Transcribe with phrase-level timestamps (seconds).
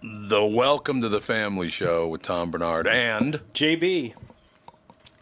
[0.00, 4.14] The Welcome to the Family Show with Tom Barnard and JB.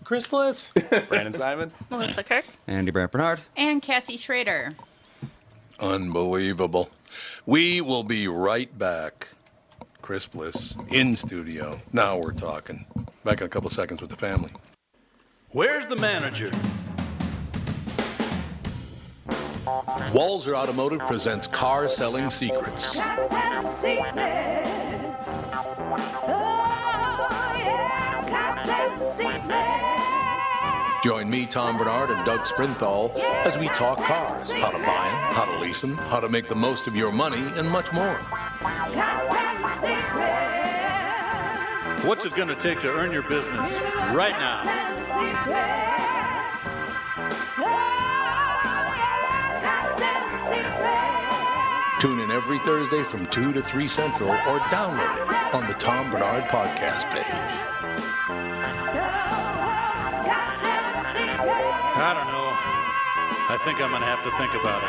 [0.05, 0.73] Chris Bliss.
[1.09, 1.73] Brandon Simon.
[1.89, 2.45] Melissa Kirk.
[2.67, 3.41] Andy Brant Barnard.
[3.57, 4.75] And Cassie Schrader.
[5.81, 6.91] Unbelievable.
[7.47, 9.29] We will be right back.
[10.03, 11.81] Chris Bliss in studio.
[11.95, 12.85] Now we're talking.
[13.25, 14.51] Back in a couple seconds with the family.
[15.53, 16.51] Where's the manager?
[19.85, 22.95] Walser Automotive presents Car Selling Secrets.
[31.05, 35.35] Join me, Tom Barnard, and Doug Sprinthal as we talk cars, how to buy them,
[35.35, 38.15] how to lease them, how to make the most of your money, and much more.
[42.09, 43.75] What's it going to take to earn your business?
[44.13, 45.96] Right now?
[52.01, 56.11] Tune in every Thursday from 2 to 3 Central or download it on the Tom
[56.11, 57.25] Barnard podcast page.
[61.99, 62.53] I don't know.
[63.49, 64.89] I think I'm going to have to think about it.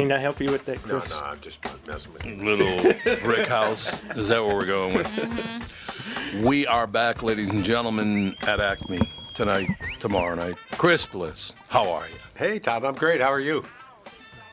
[0.00, 1.10] Can I help you with that, No, Chris?
[1.10, 2.36] no, I'm just messing with you.
[2.36, 4.02] Little brick house.
[4.16, 5.06] Is that what we're going with?
[5.08, 6.46] Mm-hmm.
[6.46, 9.00] We are back, ladies and gentlemen, at Acme
[9.34, 9.68] tonight,
[9.98, 10.56] tomorrow night.
[10.72, 12.14] Chris Bliss, how are you?
[12.34, 13.20] Hey, Tom, I'm great.
[13.20, 13.62] How are you?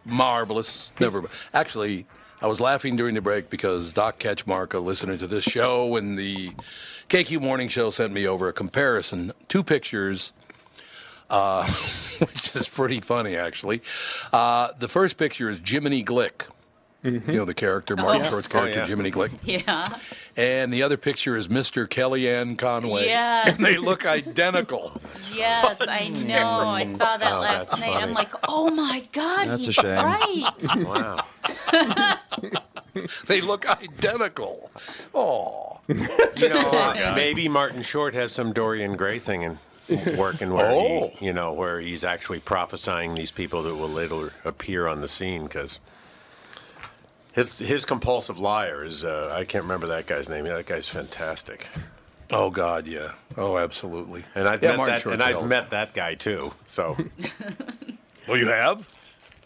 [0.03, 0.91] Marvelous.
[0.99, 1.23] Never.
[1.53, 2.07] Actually,
[2.41, 6.49] I was laughing during the break because Doc Ketchmark, listening to this show, and the
[7.07, 10.33] KQ Morning Show sent me over a comparison, two pictures,
[11.29, 11.65] uh,
[12.19, 13.81] which is pretty funny, actually.
[14.33, 16.47] Uh, the first picture is Jiminy Glick.
[17.03, 18.29] You know the character, Martin Oh.
[18.29, 18.88] Short's character, yeah.
[18.88, 19.31] Jiminy Glick.
[19.44, 19.85] Yeah.
[20.35, 21.88] And the other picture is Mr.
[21.88, 23.06] Kellyanne Conway.
[23.06, 23.56] Yes.
[23.56, 25.00] And they look identical.
[25.33, 26.68] Yes, I know.
[26.68, 27.95] I saw that Oh, last that's night.
[28.03, 30.06] I'm like, oh my God, That's a he's shame.
[30.06, 30.51] right.
[30.85, 32.18] Wow.
[33.27, 34.69] they look identical.
[35.13, 35.79] Oh.
[35.88, 39.59] You know, uh, maybe Martin Short has some Dorian Gray thing in
[40.18, 41.10] working where Oh.
[41.19, 45.07] he, you know, where he's actually prophesying these people that will later appear on the
[45.07, 45.80] scene because
[47.34, 50.45] his his compulsive liar is uh, I can't remember that guy's name.
[50.45, 51.69] That guy's fantastic.
[52.31, 53.13] Oh God, yeah.
[53.38, 54.24] Oh, absolutely.
[54.36, 56.51] And I've yeah, met Martin that, Short's and I've met that guy too.
[56.66, 56.98] So,
[58.28, 58.88] well, you have?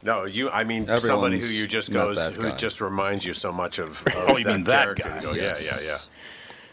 [0.03, 0.49] no, you.
[0.49, 2.55] I mean, somebody who you just goes, who guy.
[2.55, 4.01] just reminds you so much of.
[4.07, 5.63] of Oh, you mean that guy, go, yes.
[5.63, 5.97] Yeah, yeah, yeah.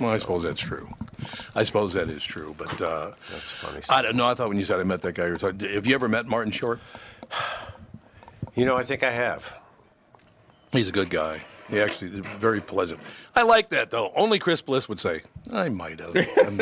[0.01, 0.89] Well, I suppose that's true.
[1.55, 3.81] I suppose that is true, but uh, That's funny.
[3.91, 4.27] I don't know.
[4.27, 5.61] I thought when you said I met that guy, you were talking.
[5.61, 6.81] Have you ever met Martin Short?
[8.55, 9.59] You know, I think I have.
[10.73, 11.43] He's a good guy.
[11.71, 12.99] He actually is very pleasant.
[13.37, 14.11] I like that though.
[14.17, 15.21] Only Chris Bliss would say,
[15.53, 16.17] "I might have."
[16.47, 16.57] I'm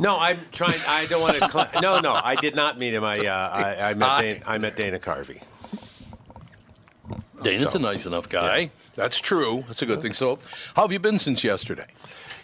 [0.00, 0.78] No, I'm trying.
[0.86, 1.48] I don't want to.
[1.50, 3.02] Cl- no, no, I did not meet him.
[3.04, 4.08] I, uh, I, I met.
[4.08, 5.42] I- Dana, I met Dana Carvey.
[7.42, 8.70] Dana's So- a nice enough guy.
[8.94, 9.62] That's true.
[9.66, 10.12] That's a good thing.
[10.12, 10.38] So,
[10.74, 11.86] how have you been since yesterday?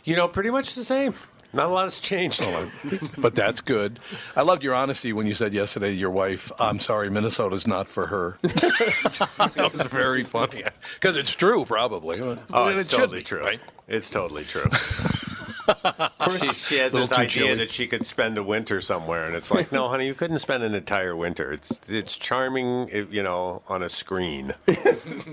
[0.05, 1.15] You know, pretty much the same.
[1.55, 2.41] Not a lot has changed.
[2.45, 2.71] Oh,
[3.19, 3.99] but that's good.
[4.37, 7.89] I loved your honesty when you said yesterday to your wife, I'm sorry, Minnesota's not
[7.89, 8.39] for her.
[8.43, 10.63] that was very funny.
[10.95, 12.21] Because it's true, probably.
[12.21, 13.41] Oh, And it's it totally be, true.
[13.43, 13.61] right?
[13.87, 14.69] It's totally true.
[16.31, 17.55] she, she has this idea chilly.
[17.57, 20.63] that she could spend a winter somewhere, and it's like, no, honey, you couldn't spend
[20.63, 21.53] an entire winter.
[21.53, 24.55] It's it's charming, you know, on a screen,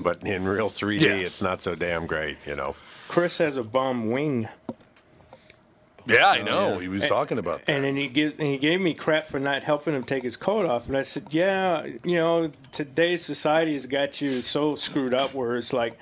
[0.04, 1.16] but in real 3D, Yes.
[1.26, 2.76] it's not so damn great, you know.
[3.08, 4.48] Chris has a bum wing,
[6.06, 6.80] Yeah, I know.
[6.80, 7.72] He was talking about that.
[7.74, 10.38] and then he give, and he gave me crap for not helping him take his
[10.38, 10.88] coat off.
[10.88, 15.56] And I said, "Yeah, you know, today's society has got you so screwed up where
[15.58, 15.98] it's like,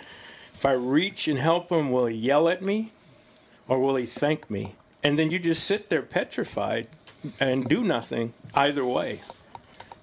[0.53, 2.91] if I reach and help him, will he yell at me,
[3.67, 4.75] or will he thank me?
[5.03, 6.87] And then you just sit there petrified
[7.39, 9.21] and do nothing either way.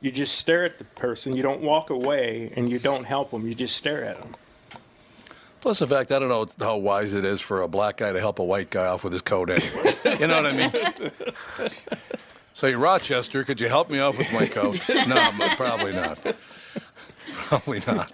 [0.00, 1.34] You just stare at the person.
[1.34, 3.46] You don't walk away, and you don't help them.
[3.48, 4.32] You just stare at them.
[5.64, 8.20] Plus the fact, I don't know how wise it is for a black guy to
[8.20, 9.94] help a white guy off with his coat anyway.
[10.20, 11.70] you know what I mean?
[12.52, 14.78] Say, Rochester, could you help me off with my coat?
[15.08, 16.18] no, probably not.
[17.32, 18.12] Probably not.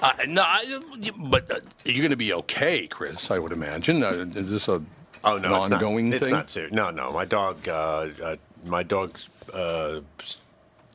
[0.00, 0.78] Uh, no, I,
[1.16, 3.32] but uh, you're going to be okay, Chris.
[3.32, 4.04] I would imagine.
[4.04, 4.80] Uh, is this a
[5.24, 6.28] Oh no, an it's ongoing not, thing?
[6.28, 6.72] It's not serious.
[6.72, 8.36] No, no, my dog, uh, uh,
[8.66, 10.38] my dog's uh, s-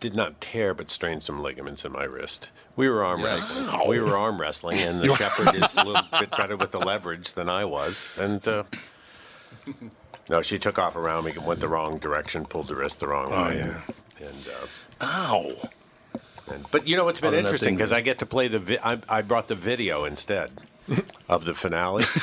[0.02, 2.52] did not tear, but strained some ligaments in my wrist.
[2.76, 3.88] We were arm wrestling.
[3.88, 7.34] We were arm wrestling, and the shepherd is a little bit better with the leverage
[7.34, 8.18] than I was.
[8.20, 8.64] And uh,
[10.30, 13.30] no, she took off around me, went the wrong direction, pulled the wrist the wrong
[13.32, 13.58] Oh, way.
[13.58, 13.82] yeah.
[14.20, 14.48] And,
[15.02, 15.70] uh, Ow.
[16.52, 18.48] and but you know what's been Other than that interesting because I get to play
[18.48, 18.60] the.
[18.60, 20.52] Vi- I, I brought the video instead
[21.30, 22.04] of the finale.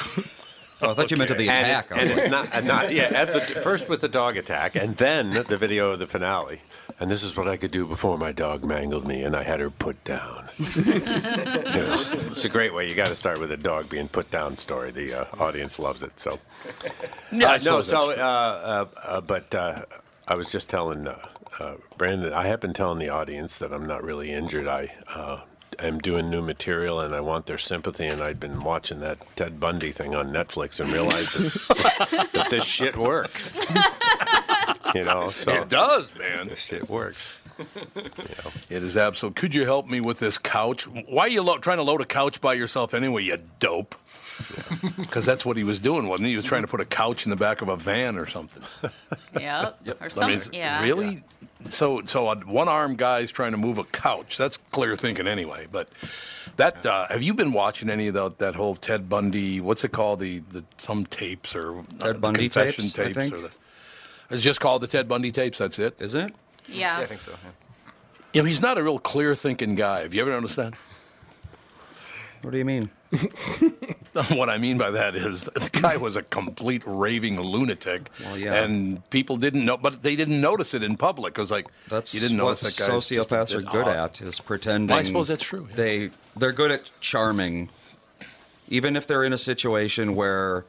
[0.81, 1.91] Oh, I thought you meant to the And, attack.
[1.91, 3.11] it- and it's not, not yeah.
[3.13, 6.61] At the, first with the dog attack, and then the video of the finale.
[7.01, 9.61] And this is what I could do before my dog mangled me, and I had
[9.61, 10.49] her put down.
[10.79, 12.89] You know, it's a great way.
[12.89, 14.91] You got to start with a dog being put down story.
[14.91, 16.19] The uh, audience loves it.
[16.19, 16.39] So
[17.31, 17.81] Yeah, I uh, no.
[17.83, 19.83] So, uh, uh, uh, but uh,
[20.27, 21.19] I was just telling uh,
[21.61, 22.33] uh, Brandon.
[22.33, 24.67] I have been telling the audience that I'm not really injured.
[24.67, 25.43] I uh,
[25.79, 28.07] am doing new material, and I want their sympathy.
[28.07, 32.65] And I'd been watching that Ted Bundy thing on Netflix and realized that, that this
[32.65, 33.59] shit works.
[34.95, 36.49] you know, so It does, man.
[36.49, 37.41] this shit works.
[38.71, 39.35] It is absolute.
[39.35, 40.85] Could you help me with this couch?
[40.85, 43.95] Why are you lo- trying to load a couch by yourself anyway, you dope?
[44.97, 46.33] Because that's what he was doing, wasn't he?
[46.33, 48.63] He was trying to put a couch in the back of a van or something.
[49.41, 49.81] Yep.
[50.01, 50.83] Or I mean, yeah.
[50.83, 51.23] really?
[51.69, 54.37] So, so a one-armed guy's trying to move a couch.
[54.37, 55.67] That's clear thinking, anyway.
[55.71, 55.91] But
[56.57, 59.61] that uh, have you been watching any of the, that whole Ted Bundy?
[59.61, 60.21] What's it called?
[60.21, 63.35] The, the some tapes or uh, Ted the Bundy confession tapes, I think?
[63.35, 63.51] Or the,
[64.31, 65.59] it's just called the Ted Bundy tapes.
[65.59, 66.01] That's it.
[66.01, 66.35] Isn't it?
[66.69, 66.99] Yeah.
[66.99, 67.33] Yeah, I think so.
[67.33, 67.51] yeah.
[68.35, 70.03] You know, he's not a real clear thinking guy.
[70.03, 70.75] Have you ever noticed that?
[72.43, 72.91] What do you mean?
[74.29, 78.63] what I mean by that is the guy was a complete raving lunatic, Well, yeah.
[78.65, 81.37] and people didn't know, but they didn't notice it in public.
[81.37, 83.97] It was like That's you didn't notice that guy's just sociopaths are good odd.
[83.97, 84.89] at is pretending.
[84.89, 85.77] Well, I suppose that's true, yeah.
[85.77, 87.71] They they're good at charming,
[88.69, 90.65] even if they're in a situation where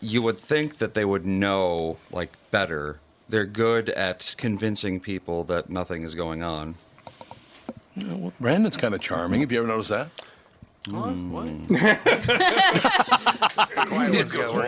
[0.00, 3.00] you would think that they would know like better.
[3.28, 6.76] They're good at convincing people that nothing is going on.
[7.94, 9.40] Yeah, well, Brandon's kind of charming.
[9.40, 10.08] Have you ever noticed that?
[10.90, 11.10] What?
[11.10, 11.32] Hmm.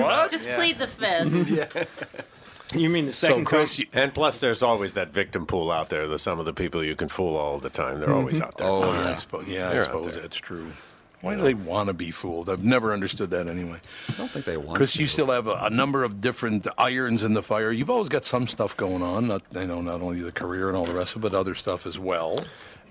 [0.02, 0.30] what?
[0.30, 2.34] Just plead the fifth.
[2.74, 5.88] You mean the So, second Chris, you, And plus, there's always that victim pool out
[5.88, 6.06] there.
[6.06, 7.98] The some of the people you can fool all the time.
[7.98, 8.18] They're mm-hmm.
[8.18, 8.66] always out there.
[8.68, 9.16] Oh, I yeah.
[9.16, 10.72] suppose, yeah, I suppose that's true.
[11.20, 12.48] Why do they want to be fooled?
[12.48, 13.80] I've never understood that anyway.
[14.08, 14.76] I don't think they want.
[14.76, 15.00] Chris, to.
[15.00, 17.72] you still have a, a number of different irons in the fire.
[17.72, 19.26] You've always got some stuff going on.
[19.26, 21.56] Not, you know, not only the career and all the rest of it, but other
[21.56, 22.38] stuff as well.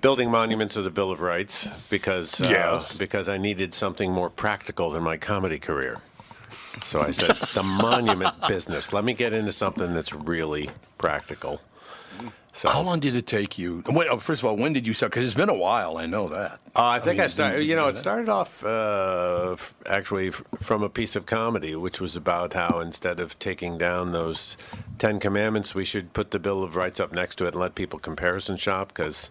[0.01, 2.95] Building monuments of the Bill of Rights because uh, Yes.
[2.95, 6.01] because I needed something more practical than my comedy career.
[6.83, 8.93] So I said the monument business.
[8.93, 10.69] Let me get into something that's really
[10.99, 11.61] practical.
[12.57, 13.83] So How long did it take you?
[13.87, 15.11] Wait, oh, first of all, when did you start?
[15.11, 15.99] Because it's been a while.
[15.99, 16.53] I know that.
[16.75, 17.57] Uh, I think mean, I, started.
[17.57, 21.27] didn't You know, know it started off uh, f- actually f- from a piece of
[21.27, 24.57] comedy, which was about how instead of taking down those
[24.97, 27.75] Ten Commandments, we should put the Bill of Rights up next to it and let
[27.75, 29.29] people comparison shop because.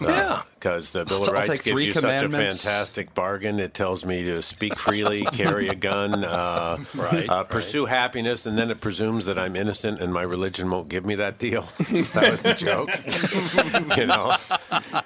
[0.00, 0.42] Yeah.
[0.54, 3.60] Because the Bill of I'll Rights gives you such a fantastic bargain.
[3.60, 8.58] It tells me to speak freely, carry a gun, uh, Right, uh, pursue happiness, and
[8.58, 11.62] then it presumes that I'm innocent and my religion won't give me that deal.
[12.14, 12.88] that was the joke.
[13.98, 14.34] you know?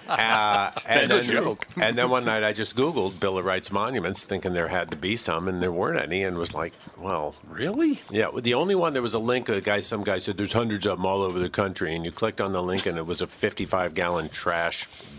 [0.08, 1.66] Uh, and, That's a then, joke.
[1.76, 4.96] and then one night I just Googled Bill of Rights monuments, thinking there had to
[4.96, 8.00] be some, and there weren't any, and was like, well, Really?
[8.10, 9.48] yeah, the only one there was a link.
[9.48, 12.12] A guy, some guy said there's hundreds of them all over the country, and you
[12.12, 14.67] clicked on the link, and it was a 55 gallon trash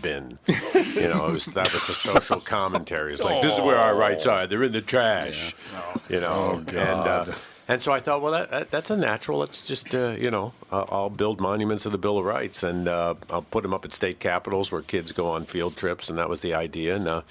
[0.02, 0.38] bin.
[0.46, 3.12] you know, it was that was the social commentary.
[3.12, 4.46] It's like this is where our rights are.
[4.46, 5.54] They're in the trash.
[6.08, 7.32] You know, Oh, and uh,
[7.68, 9.38] and so I thought, well, that, that, that's a natural.
[9.38, 12.88] Let's just uh, you know, I'll, I'll build monuments of the Bill of Rights, and
[12.88, 16.18] uh, I'll put them up at state capitals where kids go on field trips, and
[16.18, 16.96] that was the idea.
[16.96, 17.22] And uh,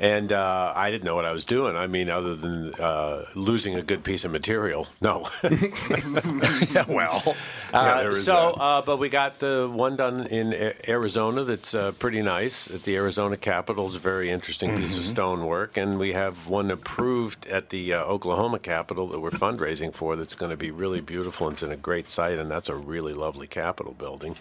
[0.00, 1.74] and uh, I didn't know what I was doing.
[1.76, 4.86] I mean, other than uh, losing a good piece of material.
[5.00, 5.26] No.
[5.42, 7.34] yeah, well,
[7.72, 12.22] Uh, yeah, so, uh, but we got the one done in Arizona that's uh, pretty
[12.22, 13.86] nice at the Arizona Capitol.
[13.88, 15.00] It's a very interesting piece Mm-hmm.
[15.00, 15.76] of stonework.
[15.76, 20.34] And we have one approved at the uh, Oklahoma Capitol that we're fundraising for that's
[20.36, 22.38] going to be really beautiful and it's in a great site.
[22.38, 24.36] And that's a really lovely Capitol building.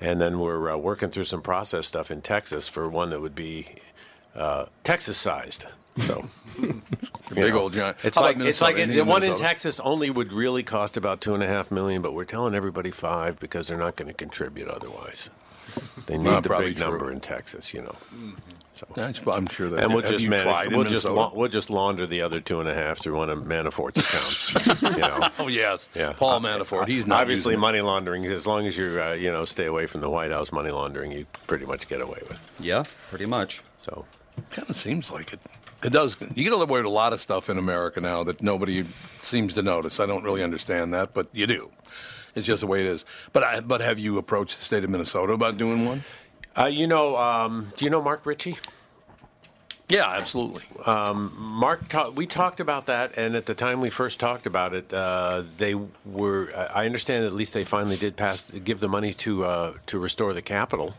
[0.00, 3.34] And then we're uh, working through some process stuff in Texas for one that would
[3.34, 3.68] be
[4.38, 5.66] uh, Texas sized.
[5.98, 6.24] So.
[7.34, 7.96] big old giant.
[8.02, 11.20] It's How like it's like it, the one in Texas only would really cost about
[11.20, 14.14] two and a half million, but we're telling everybody five because they're not going to
[14.14, 15.30] contribute otherwise.
[16.06, 16.86] They need the big true.
[16.90, 17.96] number in Texas, you know.
[18.94, 19.82] That's- I'm sure that.
[19.84, 22.40] And we'll just you manage, tried in we'll just la- we'll just launder the other
[22.40, 24.82] two and a half through one of Manafort's accounts.
[24.82, 25.28] you know.
[25.38, 26.88] Oh yes, Yeah, Paul Manafort.
[26.88, 28.24] He's not obviously money laundering.
[28.26, 31.12] As long as you uh, you know stay away from the White House money laundering,
[31.12, 32.40] you pretty much get away with.
[32.60, 33.62] Yeah, pretty much.
[33.78, 34.04] So
[34.50, 35.40] Kind of seems like it.
[35.84, 36.16] It does.
[36.34, 38.84] You get away with a lot of stuff in America now that nobody
[39.20, 40.00] seems to notice.
[40.00, 41.70] I don't really understand that, but you do.
[42.34, 43.04] It's just the way it is.
[43.32, 46.04] But I, but have you approached the state of Minnesota about doing one?
[46.56, 48.56] Uh, you know, um, do you know Mark Ritchie?
[49.88, 50.64] Yeah, absolutely.
[51.38, 54.92] Mark, ta- we talked about that, and at the time we first talked about it,
[54.92, 55.74] uh, they
[56.04, 56.52] were.
[56.74, 60.34] I understand at least they finally did pass, give the money to uh, to restore
[60.34, 60.94] the Capitol,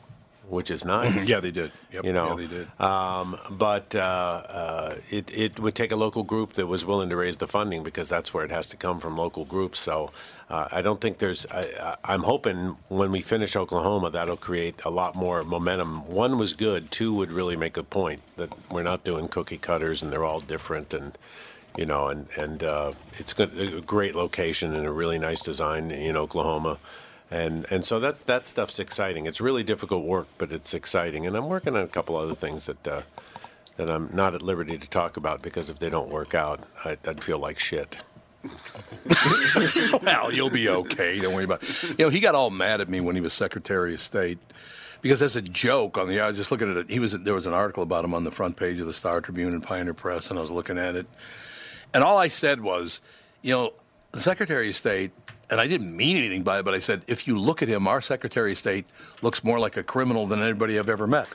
[0.49, 1.27] which is nice.
[1.27, 1.71] yeah, they did.
[1.91, 2.05] Yep.
[2.05, 2.81] You know, yeah, they did.
[2.81, 7.15] Um, but uh, uh, it, it would take a local group that was willing to
[7.15, 9.79] raise the funding because that's where it has to come from local groups.
[9.79, 10.11] So
[10.49, 11.45] uh, I don't think there's.
[11.51, 16.07] I, I'm hoping when we finish Oklahoma, that'll create a lot more momentum.
[16.07, 16.91] One was good.
[16.91, 20.39] Two would really make a point that we're not doing cookie cutters and they're all
[20.39, 21.17] different and.
[21.77, 25.91] You know, and and uh, it's good, a great location and a really nice design
[25.91, 26.79] in Oklahoma,
[27.31, 29.25] and and so that's that stuff's exciting.
[29.25, 31.25] It's really difficult work, but it's exciting.
[31.27, 33.01] And I'm working on a couple other things that uh,
[33.77, 36.97] that I'm not at liberty to talk about because if they don't work out, I,
[37.07, 38.03] I'd feel like shit.
[40.01, 41.19] well, you'll be okay.
[41.19, 41.99] Don't worry about it.
[41.99, 44.39] You know, he got all mad at me when he was Secretary of State
[45.01, 46.89] because as a joke on the, I was just looking at it.
[46.89, 49.21] He was there was an article about him on the front page of the Star
[49.21, 51.07] Tribune and Pioneer Press, and I was looking at it,
[51.93, 53.01] and all I said was,
[53.41, 53.73] you know,
[54.11, 55.11] the Secretary of State.
[55.51, 57.87] And I didn't mean anything by it, but I said, if you look at him,
[57.87, 58.85] our Secretary of State
[59.21, 61.33] looks more like a criminal than anybody I've ever met.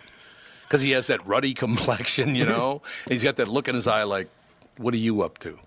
[0.63, 2.83] Because he has that ruddy complexion, you know?
[3.05, 4.29] and he's got that look in his eye like,
[4.77, 5.59] what are you up to?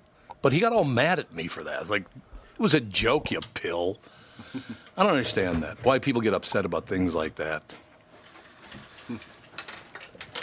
[0.41, 1.81] But he got all mad at me for that.
[1.81, 3.99] It's like, it was a joke, you pill.
[4.97, 5.83] I don't understand that.
[5.83, 7.75] Why people get upset about things like that.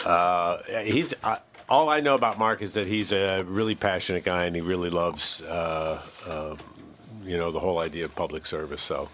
[0.05, 4.45] Uh, he's uh, all I know about Mark is that he's a really passionate guy
[4.45, 6.55] and he really loves, uh, uh,
[7.25, 8.81] you know, the whole idea of public service.
[8.81, 9.09] So,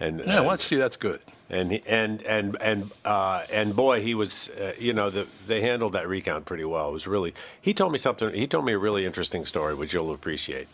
[0.00, 1.20] and Yeah, and- well, see, that's good.
[1.50, 4.48] And he, and and and uh, and boy, he was.
[4.48, 6.88] Uh, you know, the, they handled that recount pretty well.
[6.88, 7.34] It was really.
[7.60, 8.32] He told me something.
[8.32, 10.68] He told me a really interesting story, which you'll appreciate,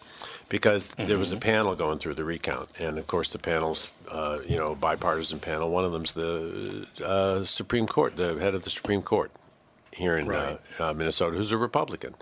[0.48, 4.38] because there was a panel going through the recount, and of course, the panel's, uh,
[4.46, 5.70] you know, bipartisan panel.
[5.70, 9.32] One of them's the uh, Supreme Court, the head of the Supreme Court
[9.92, 12.14] here in uh, uh, Minnesota, who's a Republican.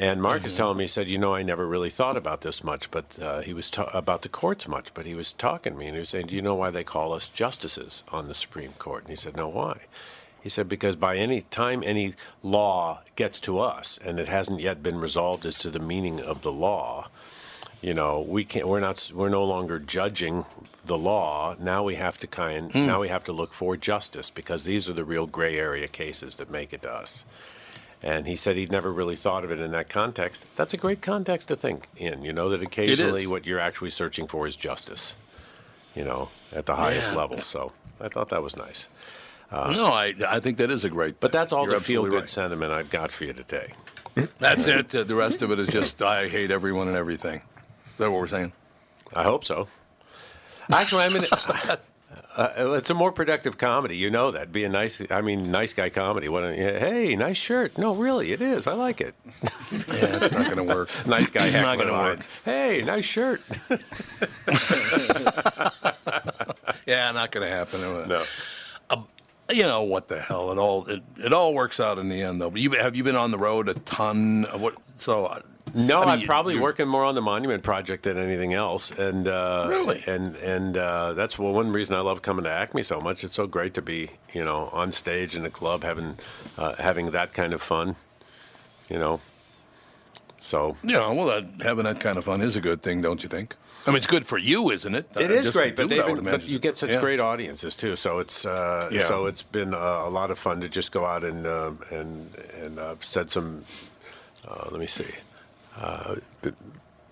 [0.00, 2.62] And Mark is telling me, he said, you know, I never really thought about this
[2.62, 5.78] much, but uh, he was ta- about the courts much, but he was talking to
[5.78, 8.34] me and he was saying, do you know why they call us justices on the
[8.34, 9.02] Supreme Court?
[9.02, 9.86] And he said, no, why?
[10.40, 12.14] He said, because by any time any
[12.44, 16.42] law gets to us and it hasn't yet been resolved as to the meaning of
[16.42, 17.08] the law,
[17.82, 20.44] you know, we can't, we're not, we're no longer judging
[20.86, 21.56] the law.
[21.58, 22.86] Now we have to kind, Hmm.
[22.86, 26.36] now we have to look for justice because these are the real gray area cases
[26.36, 27.24] that make it to us.
[28.02, 30.44] And he said he'd never really thought of it in that context.
[30.56, 34.26] That's a great context to think in, you know, that occasionally what you're actually searching
[34.28, 35.16] for is justice.
[35.94, 37.16] you know, at the highest Yeah.
[37.16, 37.40] level.
[37.40, 38.86] So I thought that was nice.
[39.50, 41.18] no, I I think that is a great.
[41.18, 42.30] But that's all You're the feel good right.
[42.30, 43.72] sentiment I've got for you today.
[44.38, 44.94] That's it.
[44.94, 47.36] Uh, the rest of it is just I hate everyone and everything.
[47.38, 48.52] Is that what we're saying?
[49.12, 49.66] I hope so.
[50.72, 51.24] Actually, I mean,
[52.38, 53.96] uh, it's a more productive comedy.
[53.96, 54.52] You know that.
[54.52, 56.28] Be a nice, I mean, nice guy comedy.
[56.28, 56.44] What?
[56.44, 57.76] A, hey, nice shirt.
[57.76, 58.66] No, really, it is.
[58.66, 59.14] I like it.
[59.70, 60.88] Yeah, it's not going to work.
[61.06, 62.20] nice guy Not gonna work.
[62.44, 63.42] Hey, nice shirt.
[66.86, 67.80] Yeah, not going to happen.
[67.82, 68.24] No.
[69.50, 70.52] You know what the hell?
[70.52, 72.50] It all it, it all works out in the end, though.
[72.50, 74.44] But you have you been on the road a ton?
[74.46, 74.74] Of what?
[74.96, 75.40] So uh,
[75.74, 78.54] No, I mean, I'm you- probably you're- working more on the monument project than anything
[78.54, 80.02] else, and uh, Really?
[80.06, 83.24] and and uh, that's well, one reason I love coming to Acme so much.
[83.24, 86.18] It's so great to be, you know, on stage in the club, having
[86.56, 87.96] uh, having that kind of fun,
[88.88, 89.20] you know.
[90.40, 93.28] So Yeah, well, that, having that kind of fun is a good thing, don't you
[93.28, 93.54] think?
[93.86, 95.06] I mean, it's good for you, isn't it?
[95.16, 96.90] It Uh, is great, but, do it, I they've would been, but you get such
[96.90, 97.00] Yeah.
[97.00, 97.96] great audiences too.
[97.96, 99.02] So it's uh, Yeah.
[99.06, 102.34] so it's been uh, a lot of fun to just go out and uh, and
[102.62, 103.64] and uh, said some.
[104.46, 105.04] Uh, let me see.
[105.80, 106.16] Uh,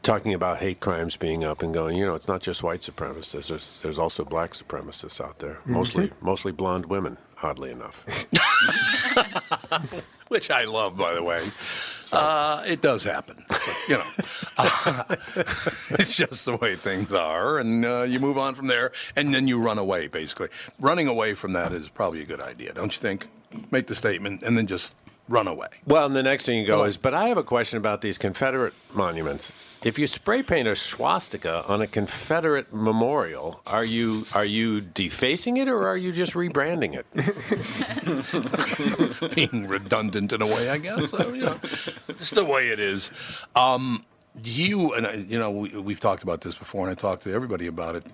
[0.06, 3.49] talking about hate crimes being up and going, you know, it's not just white supremacists.
[3.49, 7.18] There's there's also black supremacists out there, mostly mostly blonde women.
[7.42, 8.06] Oddly enough,
[10.28, 11.40] which I love, by the way.
[12.12, 13.44] Uh, it does happen,
[13.88, 14.04] you know.
[15.99, 19.49] it's just the way things are, and uh, you move on from there, and then
[19.49, 20.06] you run away.
[20.06, 23.26] Basically, running away from that is probably a good idea, don't you think?
[23.70, 24.94] Make the statement, and then just
[25.28, 25.68] run away.
[25.87, 28.18] Well, and the next thing you go is, but I have a question about these
[28.18, 29.52] Confederate monuments.
[29.85, 35.59] If you spray paint a swastika on a Confederate memorial, are you are you defacing
[35.59, 37.06] it or are you just rebranding it?
[39.35, 41.11] being redundant in a way, I guess.
[41.11, 43.11] So, you know, it's the way it is.
[43.54, 44.04] Um,
[44.45, 47.33] you and I, you know, we, we've talked about this before, and I talked to
[47.33, 48.05] everybody about it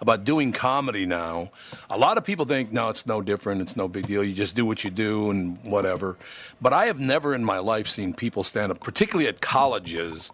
[0.00, 1.50] about doing comedy now.
[1.90, 3.60] A lot of people think, no, it's no different.
[3.60, 4.24] It's no big deal.
[4.24, 6.16] You just do what you do and whatever.
[6.60, 10.30] But I have never in my life seen people stand up, particularly at colleges,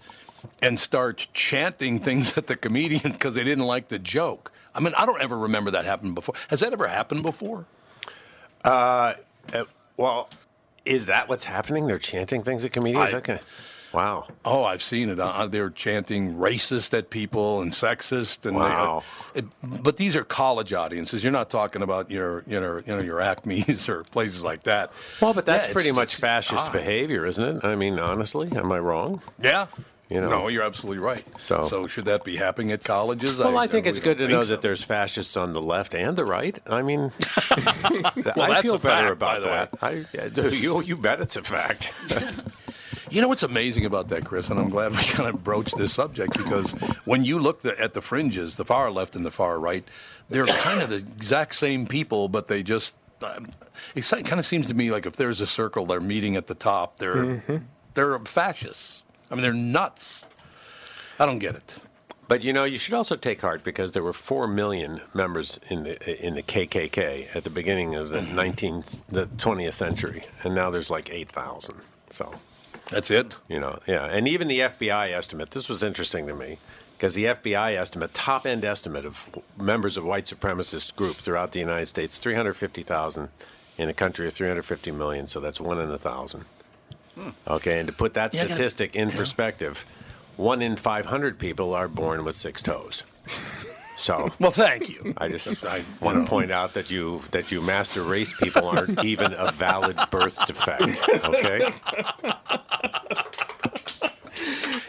[0.63, 4.51] and start chanting things at the comedian because they didn't like the joke.
[4.75, 6.35] I mean, I don't ever remember that happening before.
[6.49, 7.67] Has that ever happened before?
[8.65, 9.15] Uh,
[9.53, 9.65] uh,
[9.97, 10.29] well,
[10.85, 11.87] is that what's happening?
[11.87, 13.15] They're chanting things at comedians.
[13.15, 13.39] I- okay.
[13.95, 14.27] Wow.
[14.45, 15.21] Oh, I've seen it.
[15.21, 19.05] Uh, they're chanting racist at people and sexist, and Wow.
[19.35, 19.45] it,
[19.83, 21.23] but these are college audiences.
[21.23, 24.91] You're not talking about your, you know, you know, your Acme's or places like that.
[25.21, 26.73] Well, but that's Yeah, pretty much fascist odd.
[26.73, 27.65] behavior, isn't it?
[27.65, 29.23] I mean, honestly, am I wrong?
[29.41, 29.67] Yeah.
[30.11, 30.29] You know.
[30.29, 31.25] No, you're absolutely right.
[31.41, 33.39] So- so should that be happening at colleges?
[33.39, 35.95] Well, I, think it's really good to know think that there's fascists on the left
[35.95, 36.59] and the right.
[36.67, 37.11] I mean,
[37.51, 39.69] I that's feel a better fact, by about the way.
[40.03, 40.37] that.
[40.37, 41.91] I, yeah, you, you bet it's a fact.
[43.15, 45.93] You know what's amazing about that, Chris, and I'm glad we kind of broached this
[45.93, 46.73] subject because
[47.05, 49.85] when you look the, at the fringes, the far left and the far right,
[50.29, 52.97] they're kind of the exact same people, but they just.
[53.25, 53.47] Um,
[53.95, 56.57] it kind of seems to me like if there's a circle, they're meeting at the
[56.57, 56.97] top.
[56.99, 57.57] They're Mm-hmm.
[57.95, 59.05] they're fascists.
[59.31, 60.27] I mean, they're nuts.
[61.21, 61.83] I don't get it.
[62.27, 65.85] But you know, you should also take heart because there were four million members in
[65.85, 70.69] the in the KKK at the beginning of the 19th, the 20th century, and now
[70.71, 71.81] there's like eight thousand.
[72.11, 72.33] So
[72.91, 73.37] that's it.
[73.49, 75.51] You know, yeah, and even the FBI estimate.
[75.53, 76.59] This was interesting to me
[76.97, 81.59] because the FBI estimate, top end estimate of members of white supremacist group throughout the
[81.61, 83.29] United States, 350,000
[83.77, 85.27] in a country of 350 million.
[85.27, 86.45] So that's one in a thousand.
[87.17, 87.31] Hmm.
[87.49, 89.85] Okay, and to put that Yeah, I gotta- statistic in perspective,
[90.37, 93.03] one in 500 people are born with six toes.
[93.97, 95.15] So, well, thank you.
[95.17, 99.05] I just I want to point out that you that you master race people aren't
[99.05, 101.03] even a valid birth defect.
[101.25, 101.71] Okay.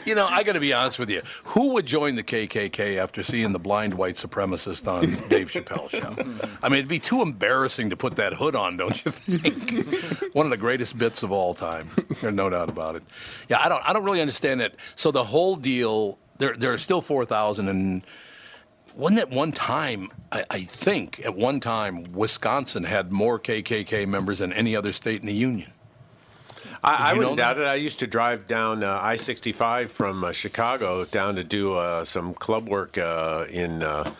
[0.06, 1.24] You know, I got to be honest with you.
[1.46, 6.16] Who would join the KKK after seeing the blind white supremacist on Dave Chappelle's show?
[6.62, 10.34] I mean, it'd be too embarrassing to put that hood on, don't you think?
[10.36, 11.88] One of the greatest bits of all time.
[12.22, 13.04] There's no doubt about it.
[13.50, 13.84] Yeah, I don't.
[13.84, 14.76] I don't really understand it.
[14.96, 16.20] So the whole deal.
[16.38, 18.04] There, there are still four thousand, and
[18.96, 20.10] wasn't at one time?
[20.32, 25.22] I, I think at one time Wisconsin had more KKK members than any other state
[25.22, 25.72] in the union.
[26.84, 27.66] I, I wouldn't doubt it.
[27.66, 32.06] I used to drive down uh, I 65 from uh, Chicago down to do uh,
[32.06, 33.84] some club work uh, in.
[33.84, 34.14] Uh,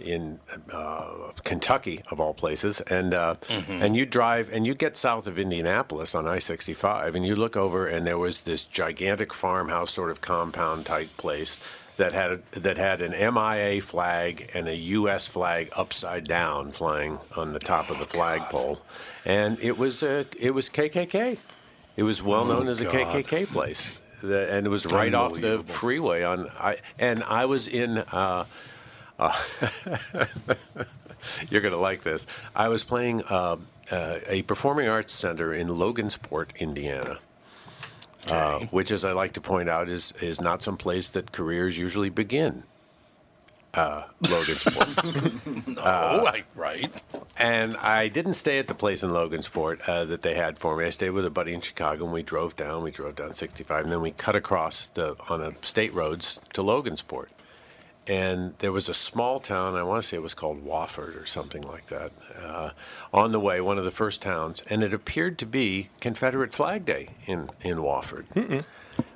[0.00, 0.40] in
[0.72, 5.38] uh, Kentucky, of all places, and uh, and you drive and you get south of
[5.38, 10.20] Indianapolis on I-65, and you look over, and there was this gigantic farmhouse sort of
[10.20, 11.60] compound type place
[11.96, 15.26] that had a, that had an MIA flag and a U.S.
[15.26, 18.80] flag upside down flying on the top of the flagpole,
[19.24, 21.38] and it was a it was KKK.
[21.96, 22.94] It was well known Oh, as a God.
[23.24, 23.88] KKK place,
[24.22, 26.48] The- and it was right off the freeway on.
[26.58, 27.98] I and I was in.
[27.98, 28.44] Uh,
[29.16, 29.30] Uh,
[31.48, 32.26] you're going to like this.
[32.54, 33.56] I was playing uh,
[33.92, 37.18] uh, a performing arts center in Logansport, Indiana.
[38.28, 41.76] Uh, which, as I like to point out, is is not some place that careers
[41.78, 42.62] usually begin.
[43.74, 45.74] Uh, Logansport.
[45.86, 47.02] Oh, right, right.
[47.36, 50.86] And I didn't stay at the place in Logansport uh, that they had for me.
[50.86, 52.82] I stayed with a buddy in Chicago, and we drove down.
[52.82, 56.62] We drove down 65, and then we cut across the on a state roads to
[56.62, 57.26] Logansport.
[58.06, 59.76] And there was a small town.
[59.76, 62.10] I want to say it was called Wofford or something like that.
[62.38, 62.70] Uh,
[63.14, 66.84] on the way, one of the first towns, and it appeared to be Confederate Flag
[66.84, 68.24] Day in in Wofford.
[68.36, 68.62] We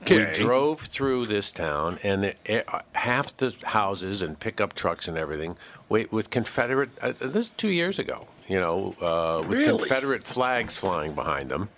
[0.02, 0.32] Okay.
[0.32, 5.56] drove through this town, and it, eh, half the houses and pickup trucks and everything
[5.88, 6.90] with, with Confederate.
[7.02, 9.78] Uh, this is two years ago, you know, uh, with Really?
[9.80, 11.68] Confederate flags flying behind them,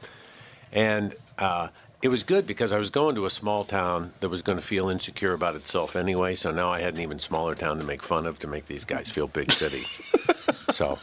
[0.72, 1.68] and uh,
[2.02, 4.64] it was good because I was going to a small town that was going to
[4.64, 6.34] feel insecure about itself anyway.
[6.34, 8.84] So now I had an even smaller town to make fun of to make these
[8.84, 9.82] guys feel big city.
[10.70, 10.98] so,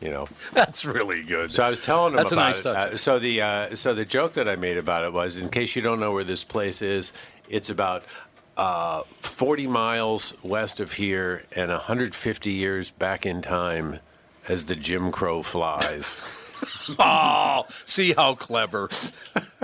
[0.00, 1.52] you know, That's really good.
[1.52, 2.66] so I was telling them That's a about nice it.
[2.66, 5.76] Uh, so the uh, so the joke that I made about it was, in case
[5.76, 7.12] you don't know where this place is,
[7.50, 8.04] it's about
[8.56, 13.98] uh, 40 miles west of here and 150 years back in time
[14.48, 16.46] as the Jim Crow flies.
[16.98, 18.88] Oh, see how clever.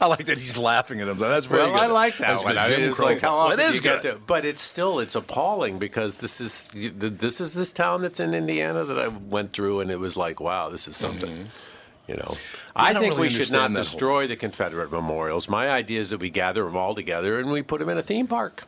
[0.00, 1.18] I like that he's laughing at him.
[1.18, 1.80] That's very well, good.
[1.82, 2.58] I like that That's one.
[2.58, 4.02] I Jim mean, like how often It is good.
[4.02, 8.34] to, but it's still it's appalling because this is this is this town that's in
[8.34, 11.30] Indiana that I went through, and it was like, wow, this is something.
[11.30, 12.10] Mm-hmm.
[12.10, 12.36] You know,
[12.76, 15.48] I I, think really we should not that whole- destroy the Confederate memorials.
[15.48, 18.02] My idea is that we gather them all together and we put them in a
[18.02, 18.62] theme park.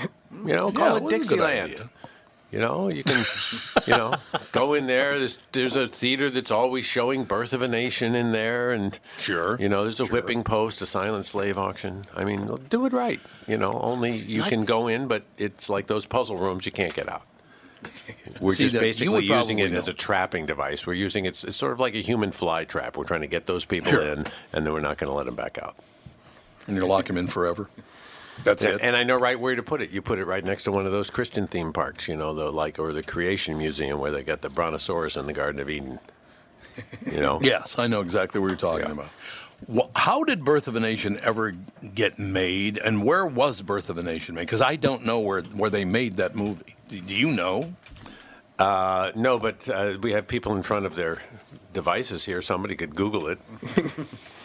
[0.00, 1.74] You know, call Yeah, it Dixieland.
[2.50, 3.22] You know, you can,
[3.86, 4.14] you know,
[4.52, 5.18] go in there.
[5.18, 9.58] There's there's a theater that's always showing Birth of a Nation in there, and Sure,
[9.60, 12.06] you know, there's a whipping post, a silent slave auction.
[12.16, 13.20] I mean, do it right.
[13.46, 16.94] You know, only you can go in, but it's like those puzzle rooms you can't
[16.94, 17.26] get out.
[18.40, 20.86] We're See, just you basically using it probably as a trapping device.
[20.86, 21.44] We're using it.
[21.44, 22.96] It's sort of like a human fly trap.
[22.96, 24.02] We're trying to get those people Sure.
[24.02, 25.76] in, and then we're not going to let them back out.
[26.66, 27.68] And you lock them in forever.
[28.44, 28.80] That's And, it.
[28.82, 29.90] and I know right where to put it.
[29.90, 32.50] You put it right next to one of those Christian theme parks, you know, the
[32.50, 35.98] like or the Creation Museum where they got the Brontosaurus in the Garden of Eden.
[37.10, 37.40] You know.
[37.42, 39.08] Yes, I know exactly what you're talking about.
[39.96, 41.52] How did Birth of a Nation ever
[41.94, 44.42] get made, and where was Birth of a Nation made?
[44.42, 46.76] Because I don't know where, where they made that movie.
[46.88, 47.74] Do do you know?
[48.58, 51.18] Uh, no, but uh, we have people in front of their
[51.72, 52.40] devices here.
[52.42, 53.38] Somebody could Google it.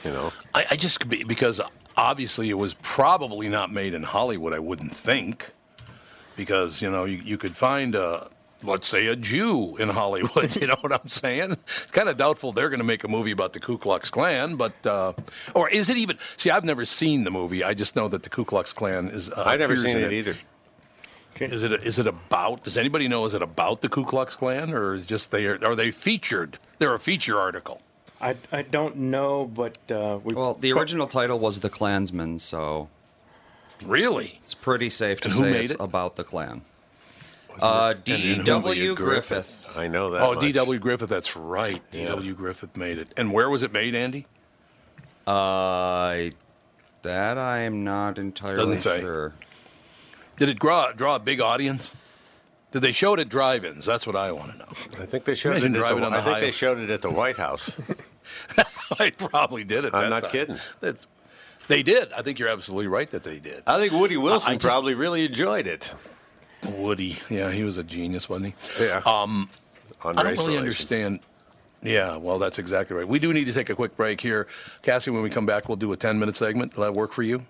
[0.04, 0.32] you know.
[0.54, 1.62] I, I just because
[1.98, 4.54] obviously it was probably not made in Hollywood.
[4.54, 5.52] I wouldn't think,
[6.36, 8.28] because you know you, you could find a
[8.64, 10.56] let's say a Jew in Hollywood.
[10.64, 11.52] You know what I'm saying?
[11.52, 14.56] It's kind of doubtful they're going to make a movie about the Ku Klux Klan,
[14.56, 15.14] but uh,
[15.54, 16.18] or is it even?
[16.38, 17.64] See, I've never seen the movie.
[17.64, 19.30] I just know that the Ku Klux Klan is.
[19.30, 20.36] Uh, I've never seen in it either.
[21.40, 22.64] Is it is it about?
[22.64, 23.26] Does anybody know?
[23.26, 26.60] Is it about the Ku Klux Klan, or just they are, are they featured?
[26.78, 27.82] They're a feature article.
[28.30, 30.34] I, I don't know, but uh, we.
[30.34, 32.90] Well, the original title was The Klansman, so
[33.84, 34.40] Really?
[34.44, 35.80] it's pretty safe to And say it's it?
[35.80, 36.62] about the Klan.
[37.62, 38.92] Uh, And who made D.W.
[38.94, 38.96] it?
[38.96, 39.74] Griffith.
[39.78, 40.22] I know that.
[40.24, 40.40] Oh.
[40.40, 40.80] D.W.
[40.80, 41.10] Griffith.
[41.10, 41.82] That's right.
[41.92, 42.34] D.W.
[42.34, 43.10] Griffith made it.
[43.18, 44.26] And where was it made, Andy?
[45.28, 46.30] Uh,
[47.04, 49.02] that I am not entirely Doesn't say.
[49.02, 49.34] sure.
[50.38, 51.94] Did it draw draw a big audience?
[52.74, 53.86] Did they show it at drive-ins?
[53.86, 54.66] That's what I want to know.
[54.68, 55.80] I think they showed Imagine it.
[55.80, 57.80] At the, on the I think they showed it at the White House.
[59.00, 59.92] I probably did it.
[59.94, 60.32] I'm that not time.
[60.32, 60.58] kidding.
[60.80, 61.06] That's,
[61.68, 62.12] they did.
[62.14, 63.62] I think you're absolutely right that they did.
[63.68, 65.94] I think Woody Wilson just- probably really enjoyed it.
[66.68, 68.86] Woody, yeah, he was a genius, wasn't he?
[68.86, 69.02] Yeah.
[69.06, 69.52] Um,
[70.04, 70.58] I don't really relations.
[70.58, 71.20] understand.
[71.84, 73.08] Yeah, well, that's exactly right.
[73.08, 74.48] We do need to take a quick break here,
[74.82, 75.12] Cassie.
[75.12, 76.76] When we come back, we'll do a 10-minute segment.
[76.76, 77.46] Will that work for you?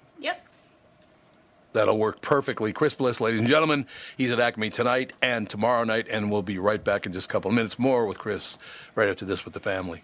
[1.73, 2.71] That'll work perfectly.
[2.71, 6.59] Chris Bliss, ladies and gentlemen, he's at Acme tonight and tomorrow night, and we'll be
[6.59, 8.57] right back in just a couple of minutes more with Chris
[8.95, 10.03] right after this with the family.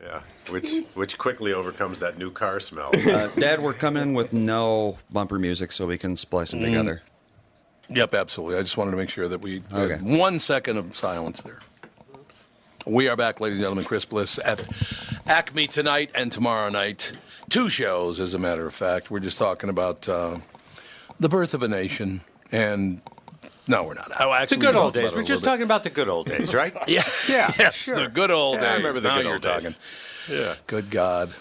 [0.00, 2.90] Yeah, which which quickly overcomes that new car smell.
[2.94, 6.66] Uh, Dad, we're coming with no bumper music so we can splice them Mm.
[6.66, 7.02] together.
[7.90, 8.58] Yep, absolutely.
[8.58, 9.94] I just wanted to make sure that we Okay.
[9.94, 11.58] had one second of silence there.
[12.86, 13.84] We are back, ladies and gentlemen.
[13.86, 14.62] Chris Bliss at
[15.26, 17.12] Acme tonight and tomorrow night.
[17.50, 19.10] Two shows, as a matter of fact.
[19.10, 20.38] We're just talking about uh,
[21.18, 22.20] the birth of a nation,
[22.52, 23.00] and
[23.68, 24.10] no, we're not.
[24.18, 25.14] Oh, the good old days.
[25.14, 25.48] We're just bit.
[25.50, 26.72] talking about the good old days, right?
[26.88, 27.96] Yeah, Yeah, yes, sure.
[28.00, 28.68] the good old Yeah, days.
[28.70, 29.62] I remember the now good you're old days.
[29.62, 29.76] talking.
[30.30, 30.54] Yeah.
[30.66, 31.34] Good God.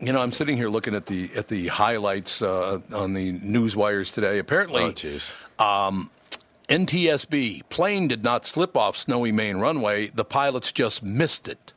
[0.00, 3.76] You know, I'm sitting here looking at the at the highlights uh, on the news
[3.76, 4.38] wires today.
[4.38, 5.32] Apparently, Oh, jeez.
[5.60, 6.10] um,
[6.68, 10.06] NTSB plane did not slip off snowy Main runway.
[10.06, 11.72] The pilots just missed it.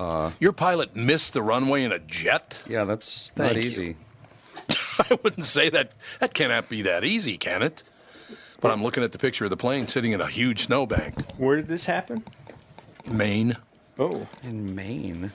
[0.00, 2.62] Uh, Your pilot missed the runway in a jet?
[2.68, 3.96] Yeah, that's Thank not easy.
[4.98, 5.92] I wouldn't say that.
[6.20, 7.82] That cannot be that easy, can it?
[8.60, 11.20] But I'm looking at the picture of the plane sitting in a huge snowbank.
[11.38, 12.24] Where did this happen?
[13.10, 13.56] Maine.
[13.98, 15.32] Oh, in Maine.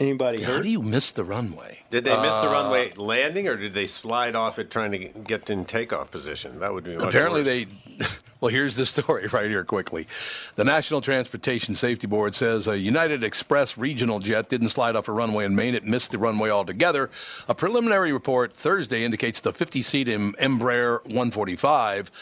[0.00, 0.62] Anybody How hurt?
[0.62, 1.80] do you miss the runway?
[1.90, 4.98] Did they miss the Uh, runway landing, or did they slide off it trying to
[4.98, 6.60] get in takeoff position?
[6.60, 7.66] That would be much Apparently, worse.
[7.98, 8.06] they.
[8.40, 10.06] Well, here's the story right here quickly.
[10.54, 15.12] The National Transportation Safety Board says a United Express regional jet didn't slide off a
[15.12, 15.74] runway in Maine.
[15.74, 17.10] It missed the runway altogether.
[17.48, 22.12] A preliminary report Thursday indicates the 50 seat Embraer 145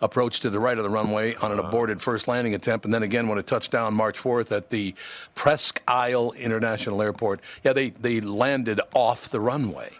[0.00, 1.68] approached to the right of the runway on an uh-huh.
[1.68, 4.94] aborted first landing attempt, and then again when it touched down March 4th at the
[5.34, 7.40] Presque Isle International Airport.
[7.62, 9.90] Yeah, they, they landed off the runway.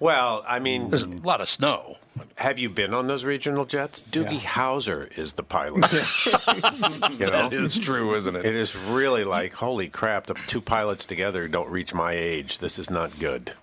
[0.00, 1.96] Well, I mean, There's a lot of snow.
[2.36, 4.02] Have you been on those regional jets?
[4.02, 5.90] Doogie Howser is the pilot.
[7.12, 7.48] you know?
[7.48, 8.44] That is true, isn't it?
[8.44, 12.58] It is really like, holy crap, the two pilots together don't reach my age.
[12.58, 13.54] This is not good.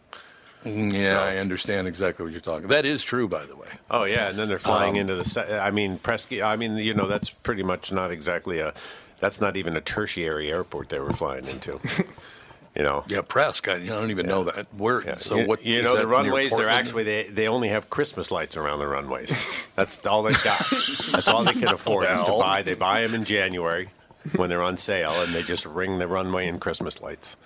[0.65, 2.67] Mm, Yeah, I understand exactly what you're talking.
[2.69, 3.67] That is true, by the way.
[3.91, 5.23] Oh yeah, and then they're flying Um, into the.
[5.25, 6.33] se- I mean, Presque.
[6.41, 8.73] I mean, you know, that's pretty much not exactly a.
[9.19, 11.79] That's not even a tertiary airport they were flying into.
[12.75, 13.03] you know.
[13.07, 13.67] Yeah, Presque.
[13.69, 14.67] I, don't even know that.
[14.75, 15.01] Where?
[15.17, 15.63] So you, what?
[15.63, 16.55] You know, the runways.
[16.55, 19.67] They're actually they, they only have Christmas lights around the runways.
[19.75, 20.59] That's all they got.
[21.11, 22.63] That's all they can afford is to buy.
[22.63, 23.89] They buy them in January
[24.35, 27.37] when they're on sale, and they just ring the runway in Christmas lights.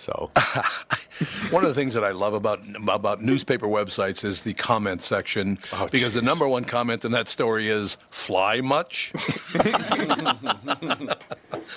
[0.00, 0.30] So
[1.50, 5.58] One of the things that I love about about newspaper websites is the comment section
[5.74, 9.12] Oh, because the number one comment in that story is "fly much."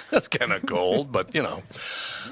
[0.09, 1.61] That's kind of cold, but you know.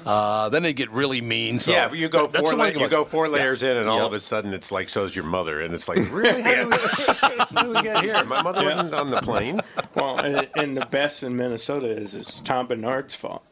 [0.06, 1.58] Uh, then they get really mean.
[1.60, 4.06] So yeah, you go that's four la- you go four layers in, and all Yep.
[4.06, 6.76] of a sudden it's like so's your mother, and it's like really how, do we,
[7.54, 8.24] how do we get here?
[8.24, 9.60] My mother wasn't on the plane.
[9.94, 13.44] Well, and, and the best in Minnesota is it's Tom Barnard's fault.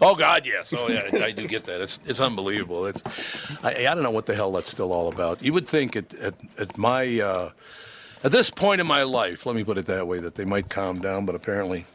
[0.00, 0.72] Oh God, yes.
[0.76, 1.80] Oh yeah, I do get that.
[1.80, 2.86] It's it's unbelievable.
[2.86, 3.02] It's
[3.64, 5.42] I, I don't know what the hell that's still all about.
[5.42, 7.50] You would think at at, at my uh,
[8.24, 10.68] at this point in my life, let me put it that way, that they might
[10.68, 11.86] calm down, but apparently,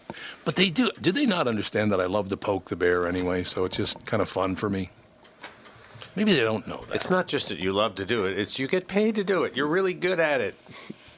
[0.43, 0.91] but they do.
[1.01, 3.43] Do they not understand that I love to poke the bear anyway?
[3.43, 4.89] So it's just kind of fun for me.
[6.15, 6.95] Maybe they don't know that.
[6.95, 9.43] It's not just that you love to do it; it's you get paid to do
[9.43, 9.55] it.
[9.55, 10.55] You're really good at it.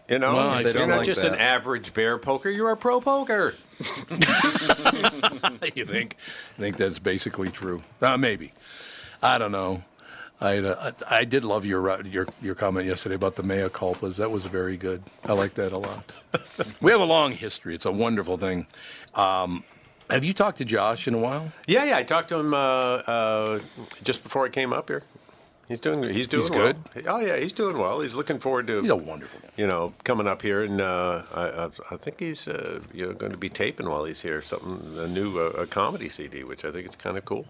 [0.10, 1.34] You know, Well, I you're don't like just that.
[1.34, 2.50] an average bear poker.
[2.50, 3.54] You're a pro poker.
[3.80, 3.86] you
[5.86, 6.16] think?
[6.58, 7.84] I think that's basically true.
[8.02, 8.52] Uh, maybe.
[9.22, 9.84] I don't know.
[10.42, 13.68] I, uh, I I did love your uh, your your comment yesterday about the mea
[13.70, 14.18] culpas.
[14.18, 15.04] That was very good.
[15.26, 16.12] I like that a lot.
[16.82, 17.76] we have a long history.
[17.76, 18.66] It's a wonderful thing.
[19.16, 19.64] Um,
[20.10, 21.52] have you talked to Josh in a while?
[21.68, 21.98] Yeah, yeah.
[21.98, 23.60] I talked to him uh, uh,
[24.04, 25.04] just before I came up here.
[25.70, 26.04] He's doing.
[26.04, 26.74] He's doing He's well.
[26.74, 27.08] good?
[27.08, 28.02] Oh yeah, he's doing well.
[28.02, 28.82] He's looking forward to.
[28.82, 29.50] He's a wonderful guy.
[29.56, 33.32] You know, coming up here, and uh, I, I, think he's uh, you know going
[33.32, 36.72] to be taping while he's here something a new uh, a comedy CD, which I
[36.72, 37.46] think is kind of cool.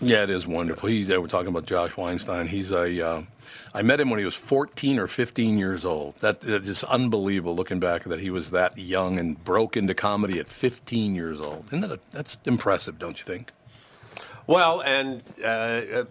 [0.00, 0.88] Yeah, it is wonderful.
[0.88, 1.20] He's there.
[1.20, 2.48] We're talking about Josh Weinstein.
[2.48, 3.00] He's a.
[3.00, 3.22] Uh,
[3.74, 6.16] I met him when he was 14 or 15 years old.
[6.16, 7.54] That, that is unbelievable.
[7.54, 11.66] Looking back, that he was that young and broke into comedy at 15 years old.
[11.66, 12.98] Isn't that a, that's impressive?
[12.98, 13.52] Don't you think?
[14.46, 16.04] Well, and uh, uh,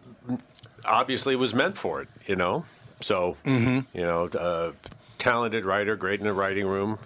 [0.85, 2.65] obviously was meant for it, you know.
[3.01, 3.85] So, Mhm.
[3.93, 4.71] you know, uh,
[5.17, 6.99] talented writer, great in the writing room.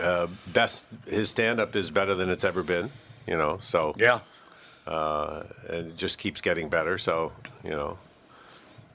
[0.00, 2.90] Uh, best his stand up is better than it's ever been,
[3.26, 3.58] you know.
[3.62, 4.20] So yeah,
[4.86, 6.98] uh, and it just keeps getting better.
[6.98, 7.32] So
[7.64, 7.98] you know,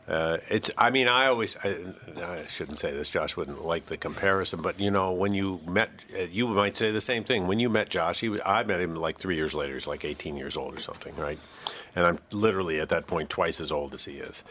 [0.07, 0.71] uh, it's.
[0.77, 1.55] I mean, I always.
[1.63, 1.77] I,
[2.21, 3.09] I shouldn't say this.
[3.09, 6.91] Josh wouldn't like the comparison, but you know, when you met, uh, you might say
[6.91, 7.47] the same thing.
[7.47, 9.73] When you met Josh, he, I met him like three years later.
[9.73, 11.39] He's like 18 years old or something, right?
[11.95, 14.43] And I'm literally at that point twice as old as he is.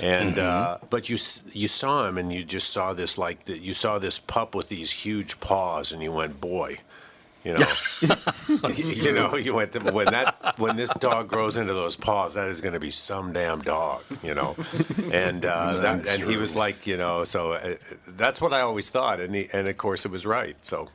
[0.00, 1.16] And uh, but you
[1.52, 4.68] you saw him, and you just saw this like the, you saw this pup with
[4.68, 6.78] these huge paws, and you went, boy.
[7.44, 7.66] You know,
[8.76, 12.48] you know, you went to, when that when this dog grows into those paws, that
[12.48, 14.54] is going to be some damn dog, you know.
[15.12, 17.76] And uh, that, and he was like, you know, so uh,
[18.08, 20.56] that's what I always thought, and he, and of course it was right.
[20.62, 20.88] So,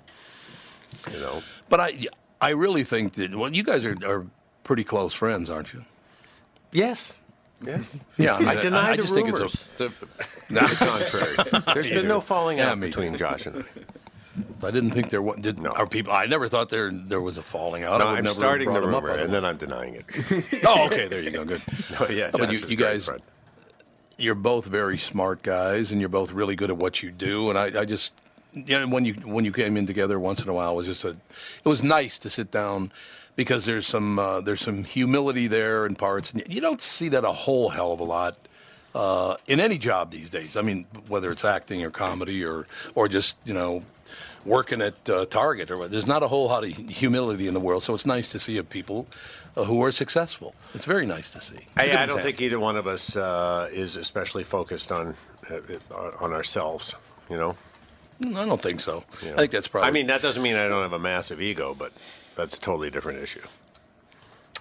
[1.11, 2.07] you know, But I,
[2.39, 3.33] I really think that.
[3.35, 4.27] Well, you guys are, are
[4.63, 5.85] pretty close friends, aren't you?
[6.73, 7.19] Yes,
[7.63, 9.73] yes, Yeah, I mean, I deny I- I the just think it's a- rumors.
[9.77, 13.15] to, to the contrary, There's been no falling Yeah, out me between.
[13.17, 14.65] Josh and I.
[14.65, 15.37] I didn't think there was.
[15.37, 16.11] Did, Are people?
[16.11, 17.99] I never thought there there was a falling out.
[17.99, 19.93] No, I would I'm never starting brought the him up rumor, and then I'm denying
[19.95, 20.05] it.
[20.67, 21.07] oh, okay.
[21.07, 21.45] There you go.
[21.45, 21.61] Good.
[21.99, 23.21] Oh, yeah, but you, is you guys, friend.
[24.17, 27.49] you're both very smart guys, and you're both really good at what you do.
[27.51, 28.19] And I, I just,
[28.53, 30.87] you know, when you when you came in together once in a while, it was
[30.87, 32.91] just a, it was nice to sit down
[33.35, 37.23] because there's some uh, there's some humility there in parts, and you don't see that
[37.23, 38.37] a whole hell of a lot.
[38.95, 43.07] Uh, in any job these days, I mean, whether it's acting or comedy or or
[43.07, 43.83] just you know
[44.45, 47.59] working at uh, Target or what, there's not a whole lot of humility in the
[47.59, 47.83] world.
[47.83, 49.07] So it's nice to see people
[49.55, 50.53] uh, who are successful.
[50.73, 51.59] It's very nice to see.
[51.75, 55.15] I, I don't think either one of us uh, is especially focused on
[55.49, 56.95] uh, on ourselves.
[57.29, 57.55] You know.
[58.23, 59.03] I don't think so.
[59.21, 59.33] You know?
[59.33, 59.89] I think that's probably.
[59.89, 61.91] I mean, that doesn't mean I don't have a massive ego, but
[62.35, 63.41] that's a totally different issue.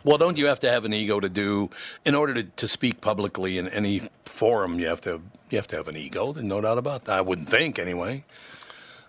[0.04, 1.70] Well, don't you have to have an ego to do
[2.04, 4.78] in order to, to speak publicly in any forum?
[4.78, 6.32] You have to you have to have an ego.
[6.32, 7.18] There's no doubt about that.
[7.18, 8.24] I wouldn't think anyway.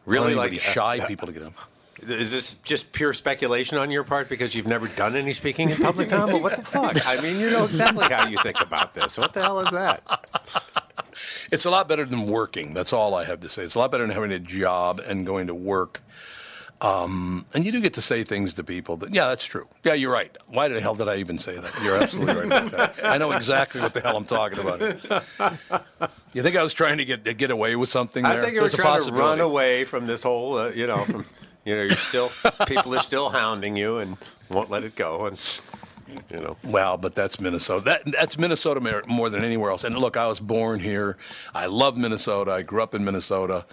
[0.05, 1.53] Really, like shy uh, people to get up.
[2.01, 5.77] Is this just pure speculation on your part because you've never done any speaking in
[5.77, 6.31] public, Tom?
[6.31, 6.97] But what the fuck?
[7.07, 9.17] I mean, you know exactly how you think about this.
[9.17, 10.01] What the hell is that?
[11.51, 12.73] It's a lot better than working.
[12.73, 13.63] That's all I have to say.
[13.63, 16.01] It's a lot better than having a job and going to work.
[16.83, 19.67] Um, and you do get to say things to people that, yeah, that's true.
[19.85, 20.35] Yeah, you're right.
[20.49, 21.71] Why the hell did I even say that?
[21.81, 22.95] You're absolutely right about that.
[23.05, 24.81] I know exactly what the hell I'm talking about.
[26.33, 28.39] You think I was trying to get get away with something there?
[28.39, 31.25] I think you were trying to run away from this whole, uh, you know, from,
[31.63, 32.29] you know, you're still
[32.67, 34.17] people are still hounding you and
[34.49, 35.39] won't let it go, and
[36.29, 36.57] you know.
[36.63, 37.85] Well, but that's Minnesota.
[37.85, 39.83] That, that's Minnesota more than anywhere else.
[39.83, 41.17] And look, I was born here.
[41.55, 42.51] I love Minnesota.
[42.51, 43.65] I grew up in Minnesota.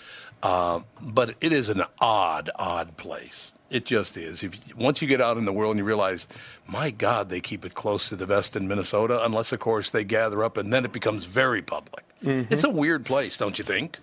[0.42, 3.52] Uh, but it is an odd, odd place.
[3.70, 4.42] It just is.
[4.42, 6.26] If once you get out in the world and you realize,
[6.66, 10.02] my God, they keep it close to the vest in Minnesota, unless of course they
[10.02, 12.04] gather up, and then it becomes very public.
[12.22, 13.98] It's a weird place, don't you think?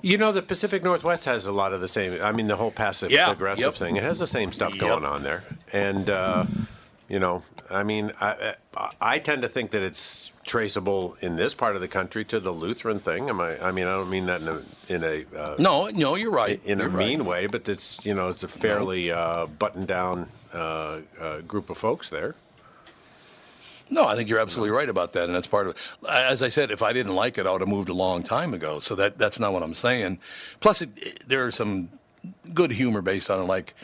[0.00, 2.22] You know, the Pacific Northwest has a lot of the same.
[2.22, 3.74] I mean, the whole passive Yeah, aggressive yep.
[3.74, 3.96] thing.
[3.96, 4.80] It has the same stuff Yep.
[4.80, 6.44] going on there, and uh,
[7.08, 8.54] you know, I mean, I,
[9.00, 12.50] I tend to think that it's traceable in this part of the country to the
[12.50, 13.28] Lutheran thing.
[13.28, 13.62] Am I?
[13.62, 16.60] I mean, I don't mean that in a in a uh, No, no, you're right.
[16.64, 17.06] in a You're right.
[17.06, 21.68] mean way, but it's you know, it's a fairly uh, buttoned down uh, uh, group
[21.70, 22.34] of folks there.
[23.90, 26.08] No, I think you're absolutely right about that, and that's part of it.
[26.10, 28.54] As I said, if I didn't like it, I would have moved a long time
[28.54, 28.80] ago.
[28.80, 30.18] So that that's not what I'm saying.
[30.60, 31.90] Plus, it, it- there are some
[32.54, 33.74] good humor based on it, like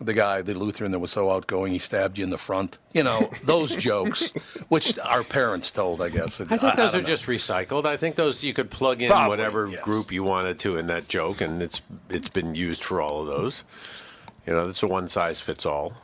[0.00, 2.78] the guy, the Lutheran that was so outgoing, he stabbed you in the front.
[2.92, 4.30] You know, those jokes,
[4.68, 6.40] which our parents told, I guess.
[6.40, 7.08] I think those don't are know.
[7.08, 7.84] just recycled.
[7.84, 9.82] I think those you could plug in Probably, whatever yes.
[9.82, 11.80] group you wanted to in that joke, and it's
[12.10, 13.64] it's been used for all of those.
[14.46, 15.94] You know, it's a one size fits all.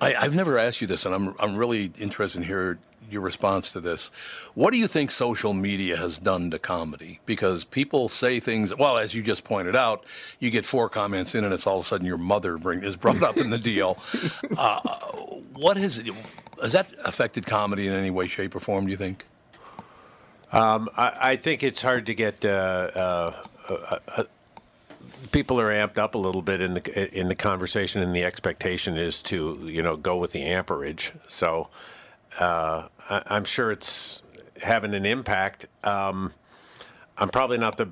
[0.00, 2.78] I, I've never asked you this, and I'm I'm really interested in hear
[3.12, 4.10] your response to this.
[4.54, 7.20] What do you think social media has done to comedy?
[7.26, 8.76] Because people say things.
[8.76, 10.04] Well, as you just pointed out,
[10.40, 12.96] you get four comments in, and it's all of a sudden your mother bring is
[12.96, 13.98] brought up in the deal.
[14.56, 14.80] Uh,
[15.54, 15.96] what has
[16.62, 18.84] has that affected comedy in any way, shape, or form?
[18.84, 19.26] Do you think?
[20.52, 22.44] Um, I, I think it's hard to get.
[22.44, 23.32] Uh, uh,
[23.68, 24.24] uh, uh,
[25.32, 28.96] people are amped up a little bit in the in the conversation, and the expectation
[28.96, 31.12] is to you know go with the amperage.
[31.28, 31.70] So
[32.40, 34.22] uh, I, I'm sure it's
[34.62, 35.66] having an impact.
[35.84, 36.32] Um,
[37.18, 37.88] I'm probably not the.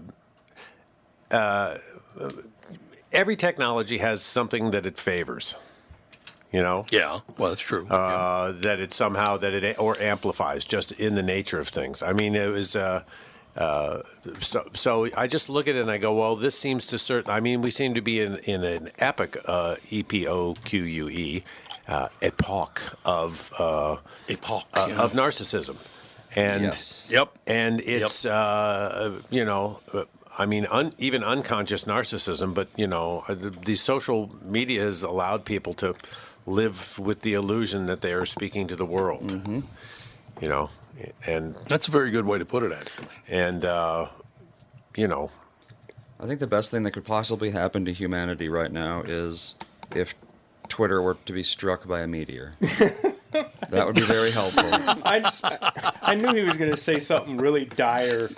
[1.30, 1.78] Uh,
[3.12, 5.57] every technology has something that it favors.
[6.53, 6.86] You know.
[6.91, 7.20] Yeah.
[7.38, 7.86] Well, that's true.
[7.86, 12.03] Uh, That it somehow that it or amplifies just in the nature of things.
[12.03, 12.74] I mean, it was.
[12.74, 13.05] Uh,
[13.57, 14.03] uh,
[14.41, 17.30] so, so I just look at it and I go, well, this seems to certain.
[17.32, 20.82] I mean, we seem to be in, in an epic uh, E P O Q
[20.84, 21.43] U E
[21.91, 23.97] uh, epoch of uh,
[24.28, 25.03] epoch uh, yeah.
[25.03, 25.76] of narcissism,
[26.36, 27.09] and Yes.
[27.12, 27.38] Yep.
[27.47, 29.80] and it's uh, you know.
[29.93, 30.05] uh,
[30.38, 35.03] I mean, un, even unconscious narcissism, but you know, uh, the, the social media has
[35.03, 35.95] allowed people to
[36.47, 39.28] live with the illusion that they are speaking to the world.
[39.28, 39.61] Mm-hmm.
[40.41, 40.70] You know,
[41.26, 43.09] and that's a very good way to put it, actually.
[43.28, 44.07] And uh,
[44.97, 45.30] you know,
[46.20, 49.57] I think the best thing that could possibly happen to humanity right now is
[49.95, 50.14] if
[50.71, 52.55] Twitter were to be struck by a meteor.
[52.61, 54.64] that would be very helpful.
[54.64, 55.45] I, just,
[56.03, 58.31] I knew he was going to say something really dire.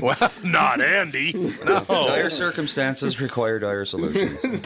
[0.00, 1.32] well, not Andy.
[1.64, 1.84] No.
[1.88, 4.62] Dire circumstances require dire solutions.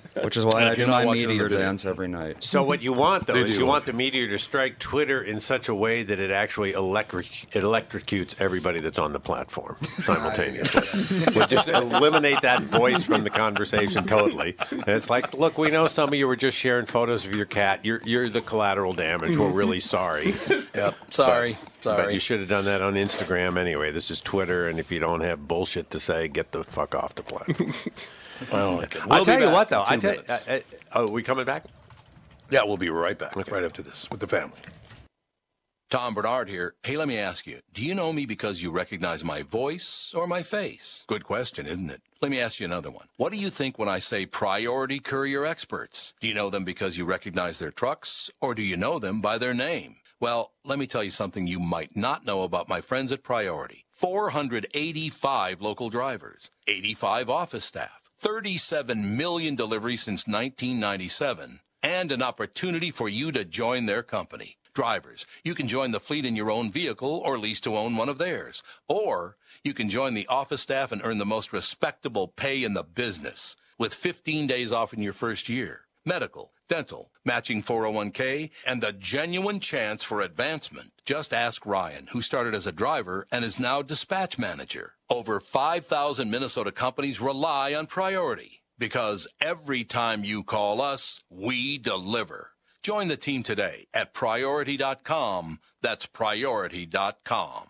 [0.22, 2.42] Which is why And I do not my watching the meteor dance every night.
[2.42, 3.60] So what you want though They is do.
[3.60, 7.26] you want the meteor to strike Twitter in such a way that it actually electric,
[7.54, 10.82] it electrocutes everybody that's on the platform simultaneously.
[11.36, 14.56] we just eliminate that voice from the conversation totally.
[14.70, 17.46] And it's like, look, we know some of you were just sharing photos of your
[17.46, 17.84] cat.
[17.84, 19.36] You're you're the collateral damage.
[19.36, 19.80] We're really mm-hmm.
[19.80, 20.34] sorry.
[20.74, 20.94] Yep.
[21.10, 21.52] Sorry.
[21.52, 22.04] But, Sorry.
[22.04, 23.90] But you should have done that on Instagram anyway.
[23.90, 27.14] This is Twitter, and if you don't have bullshit to say, get the fuck off
[27.14, 27.72] the platform.
[28.52, 28.98] Well, okay.
[29.00, 29.84] I'll We'll tell you what, though.
[29.86, 30.30] I tell, minutes.
[30.30, 30.60] uh, uh,
[30.94, 31.64] oh, we coming back?
[32.50, 34.56] Yeah, we'll be right back, right after this, with the family.
[35.90, 36.74] Tom Barnard here.
[36.84, 40.26] Hey, let me ask you, do you know me because you recognize my voice or
[40.28, 41.04] my face?
[41.08, 42.00] Good question, isn't it?
[42.22, 43.06] Let me ask you another one.
[43.16, 46.14] What do you think when I say priority courier experts?
[46.20, 49.36] Do you know them because you recognize their trucks or do you know them by
[49.38, 49.96] their name?
[50.20, 53.84] Well, let me tell you something you might not know about my friends at Priority.
[53.94, 63.08] 485 local drivers, 85 office staff, 37 million deliveries since 1997, and an opportunity for
[63.08, 64.58] you to join their company.
[64.74, 68.10] Drivers, you can join the fleet in your own vehicle or lease to own one
[68.10, 68.62] of theirs.
[68.90, 72.84] Or you can join the office staff and earn the most respectable pay in the
[72.84, 75.86] business with 15 days off in your first year.
[76.04, 80.92] Medical, dental, matching 401k, and a genuine chance for advancement.
[81.04, 84.94] Just ask Ryan, who started as a driver and is now dispatch manager.
[85.10, 92.52] Over 5,000 Minnesota companies rely on Priority because every time you call us, we deliver.
[92.82, 95.58] Join the team today at priority.com.
[95.82, 97.69] That's priority.com.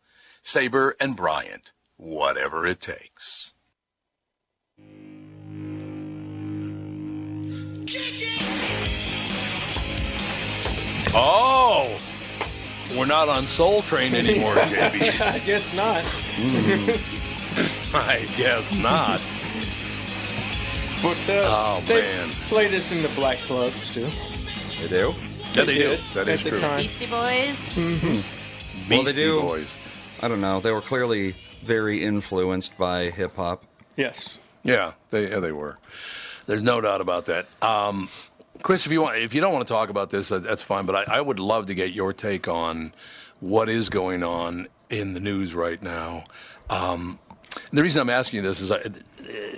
[0.41, 3.53] Sabre and Bryant, whatever it takes.
[11.13, 11.97] Oh,
[12.95, 15.21] we're not on Soul Train anymore, JB.
[15.21, 16.05] I guess not.
[17.93, 19.21] I guess not.
[21.01, 22.29] But uh, Oh, they man.
[22.47, 24.07] play this in the black clubs too.
[24.81, 25.13] They do?
[25.53, 25.89] Yeah, they do.
[25.89, 26.59] That is That at is the true.
[26.59, 26.77] time.
[26.77, 27.75] Beastie Boys.
[27.75, 27.83] well,
[28.87, 29.41] they Beastie do.
[29.41, 29.77] Boys.
[30.21, 30.59] I don't know.
[30.59, 33.63] They were clearly very influenced by hip hop.
[33.95, 34.39] Yes.
[34.63, 35.79] Yeah, they yeah, they were.
[36.45, 37.47] There's no doubt about that.
[37.61, 38.09] Um,
[38.61, 40.85] Chris, if you want, if you don't want to talk about this, that's fine.
[40.85, 42.93] But I, I would love to get your take on
[43.39, 46.25] what is going on in the news right now.
[46.69, 47.17] Um,
[47.71, 48.79] the reason I'm asking you this is I,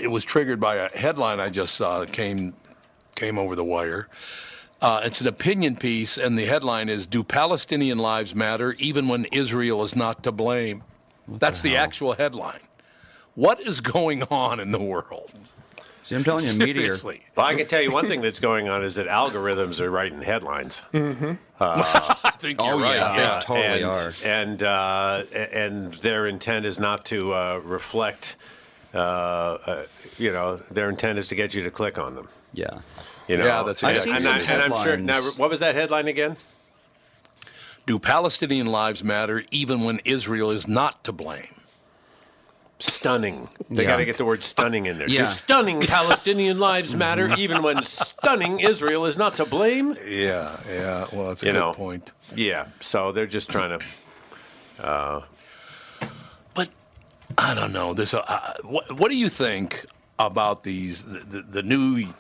[0.02, 2.54] it was triggered by a headline I just saw that came
[3.16, 4.08] came over the wire.
[4.84, 9.26] Uh, it's an opinion piece, and the headline is "Do Palestinian lives matter even when
[9.32, 10.84] Israel is not to blame?"
[11.28, 12.60] That's the actual headline.
[13.36, 15.32] What is going on in the world?
[16.04, 16.82] See, I'm telling you, meteor.
[16.84, 17.24] Seriously.
[17.38, 20.22] Well, I can tell you one thing that's going on is that algorithms are writing
[20.22, 20.84] headlines.
[20.94, 21.32] Mm-hmm.
[21.62, 22.96] Uh, I think you're Oh, right.
[22.98, 23.16] yeah.
[23.16, 23.40] Yeah.
[23.40, 24.14] They totally and, are.
[24.26, 25.24] and uh,
[25.54, 28.36] and their intent is not to uh, reflect.
[28.94, 28.98] Uh,
[29.66, 29.84] uh,
[30.20, 32.28] you know, their intent is to get you to click on them.
[32.54, 32.82] Yeah.
[33.28, 34.98] You know, Yeah, that's and, exactly and, what I, it and I'm sure.
[34.98, 36.36] Now, what was that headline again?
[37.86, 41.56] Do Palestinian lives matter even when Israel is not to blame?
[42.80, 43.48] Stunning.
[43.70, 43.92] They Yeah.
[43.92, 45.08] got to get the word stunning in there.
[45.08, 45.26] Yeah.
[45.26, 49.96] Do stunning Palestinian lives matter even when stunning Israel is not to blame?
[50.06, 51.06] Yeah, yeah.
[51.14, 51.74] Well, that's a You good know.
[51.74, 52.12] point.
[52.36, 52.66] Yeah.
[52.82, 53.86] So they're just trying to.
[54.86, 55.22] Uh,
[56.54, 56.70] but
[57.38, 58.14] I don't know this.
[58.14, 59.86] Uh, uh, what, what do you think
[60.20, 62.14] about these the, the, the new?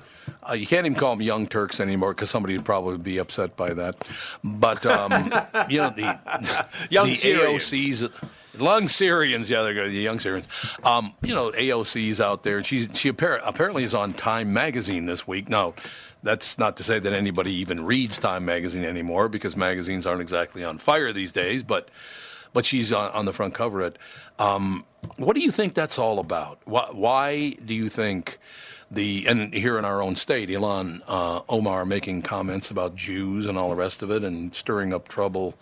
[0.49, 3.55] Uh, you can't even call them Young Turks anymore because somebody would probably be upset
[3.55, 3.95] by that.
[4.43, 5.11] But um,
[5.69, 7.71] you know the Young the Syrians.
[7.71, 8.29] AOCs.
[8.59, 9.89] Young Syrians, yeah, they're good.
[9.89, 10.47] The young Syrians.
[10.83, 12.63] Um, you know, AOC's out there.
[12.63, 15.49] She she appar- apparently is on Time Magazine this week.
[15.49, 15.73] Now,
[16.21, 20.63] that's not to say that anybody even reads Time Magazine anymore because magazines aren't exactly
[20.63, 21.63] on fire these days.
[21.63, 21.89] But
[22.53, 23.97] but she's on, on the front cover it.
[24.37, 24.85] Um,
[25.17, 26.59] what do you think that's all about?
[26.65, 28.37] Why, why do you think
[28.95, 33.57] the and here in our own state, Ilhan uh, Omar making comments about Jews and
[33.57, 35.55] all the rest of it, and stirring up trouble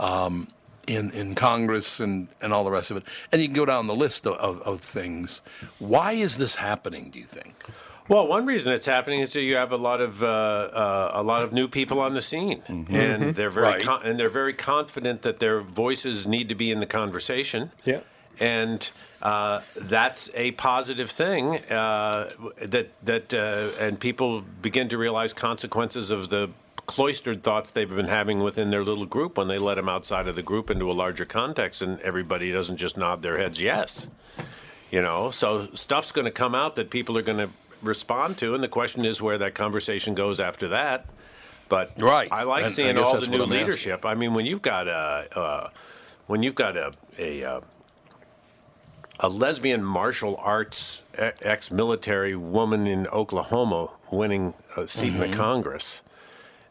[0.00, 0.48] um,
[0.86, 3.86] in in Congress and and all the rest of it, and you can go down
[3.86, 5.42] the list of, of, of things.
[5.78, 7.10] Why is this happening?
[7.10, 7.54] Do you think?
[8.06, 11.22] Well, one reason it's happening is that you have a lot of uh, uh, a
[11.22, 13.34] lot of new people on the scene, and Mhm.
[13.34, 13.82] they're very Right.
[13.82, 17.70] con- and they're very confident that their voices need to be in the conversation.
[17.84, 18.00] Yeah.
[18.40, 18.90] And
[19.22, 21.56] uh, that's a positive thing.
[21.70, 22.30] Uh,
[22.62, 26.50] that that uh, and people begin to realize consequences of the
[26.86, 30.36] cloistered thoughts they've been having within their little group when they let them outside of
[30.36, 34.10] the group into a larger context, and everybody doesn't just nod their heads yes.
[34.90, 37.48] You know, so stuff's going to come out that people are going to
[37.82, 41.06] respond to, and the question is where that conversation goes after that.
[41.68, 43.58] But right, I like And seeing guess all the new I'm asking.
[43.58, 44.04] leadership.
[44.04, 45.70] I mean, when you've got a uh,
[46.26, 47.60] when you've got a a, uh,
[49.20, 55.30] a lesbian martial arts e- ex-military woman in Oklahoma winning a seat in Mhm.
[55.30, 56.02] the Congress,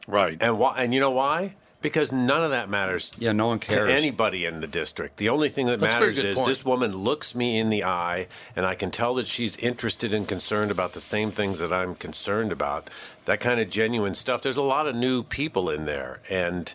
[0.08, 0.38] right?
[0.42, 0.76] And why?
[0.78, 1.56] And you know why?
[1.82, 3.12] Because none of that matters.
[3.18, 3.90] Yeah, no one cares.
[3.90, 5.18] to anybody in the district.
[5.18, 6.48] The only thing that That's matters is point.
[6.48, 10.26] this woman looks me in the eye, and I can tell that she's interested and
[10.26, 12.90] concerned about the same things that I'm concerned about.
[13.26, 14.42] That kind of genuine stuff.
[14.42, 16.74] There's a lot of new people in there, and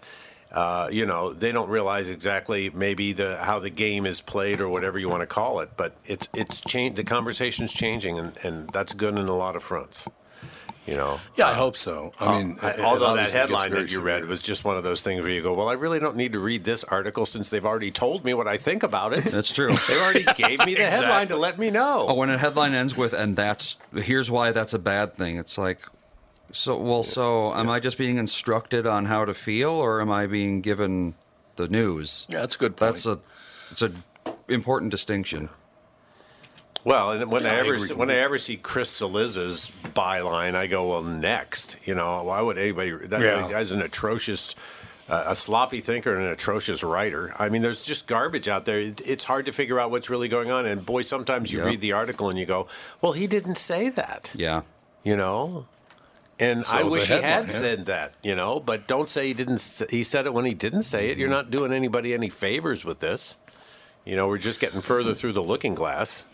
[0.53, 4.69] uh, you know they don't realize exactly maybe the how the game is played or
[4.69, 5.71] whatever you want to call it.
[5.77, 6.97] But it's it's changed.
[6.97, 10.09] The conversation's changing, and, and that's good in a lot of fronts.
[10.87, 11.21] You know.
[11.37, 12.13] Yeah, I hope so.
[12.19, 14.85] I Uh, mean, it- it although that headline that you read was just one of
[14.85, 17.51] those things where you go, "Well, I really don't need to read this article since
[17.51, 19.71] they've already told me what I think about it." That's true.
[19.89, 22.07] they already gave me the headline to let me know.
[22.09, 25.59] Oh, when a headline ends with "and that's here's why that's a bad thing," it's
[25.59, 25.83] like,
[26.51, 30.27] so well, so am I just being instructed on how to feel, or am I
[30.27, 31.15] being given
[31.57, 32.27] the news?
[32.29, 32.77] Yeah, that's a good.
[32.77, 33.19] That's a
[33.71, 33.91] it's a
[34.49, 35.49] important distinction.
[36.85, 39.71] Well, and when Yeah, I I ever agree see, when I ever see Chris Cillizza's
[39.95, 42.93] byline, I go, "Well, next." You know, why would anybody?
[42.93, 43.51] That Yeah.
[43.51, 44.55] guy's an atrocious,
[45.09, 47.35] uh, a sloppy thinker and an atrocious writer.
[47.39, 48.79] I mean, there's just garbage out there.
[48.79, 50.65] It, it's hard to figure out what's really going on.
[50.67, 51.67] And boy, sometimes you Yeah.
[51.67, 52.69] read the article and you go,
[53.03, 54.63] "Well, he didn't say that." Yeah.
[55.03, 55.67] You know.
[56.41, 58.61] And So I wish he had said that, you know.
[58.61, 59.87] But don't say he didn't.
[59.91, 61.19] He said it when he didn't say it.
[61.19, 61.37] You're mm-hmm.
[61.37, 63.37] not doing anybody any favors with this.
[64.05, 66.25] You know, we're just getting further through the looking glass.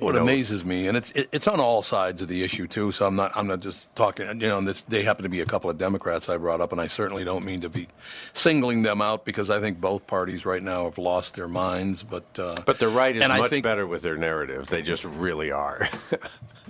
[0.00, 2.92] What know- amazes me, and it's it, it's on all sides of the issue too.
[2.92, 4.26] So I'm not I'm not just talking.
[4.40, 6.80] You know, this they happen to be a couple of Democrats I brought up, and
[6.80, 7.88] I certainly don't mean to be
[8.34, 12.02] singling them out because I think both parties right now have lost their minds.
[12.02, 14.66] But uh, But the right is and I much think- better with their narrative.
[14.68, 15.88] They just really are.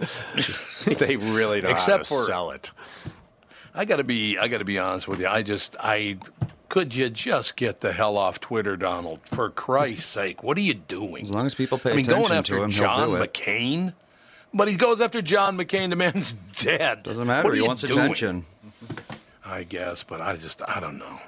[0.87, 2.71] they really know Except how to for- sell it.
[3.75, 5.27] I got to be I got to be honest with you.
[5.29, 6.19] I just I
[6.69, 9.21] could you just get the hell off Twitter, Donald?
[9.25, 11.23] For Christ's sake, what are you doing?
[11.23, 13.23] As long as people pay I mean, attention going after to him, John he'll do
[13.23, 13.33] it.
[13.33, 13.95] McCain,
[14.53, 15.91] but he goes after John McCain.
[15.91, 17.03] The man's dead.
[17.03, 17.45] Doesn't matter.
[17.45, 17.99] What are He you wants doing?
[17.99, 18.45] attention.
[19.45, 21.19] I guess, but I just I don't know.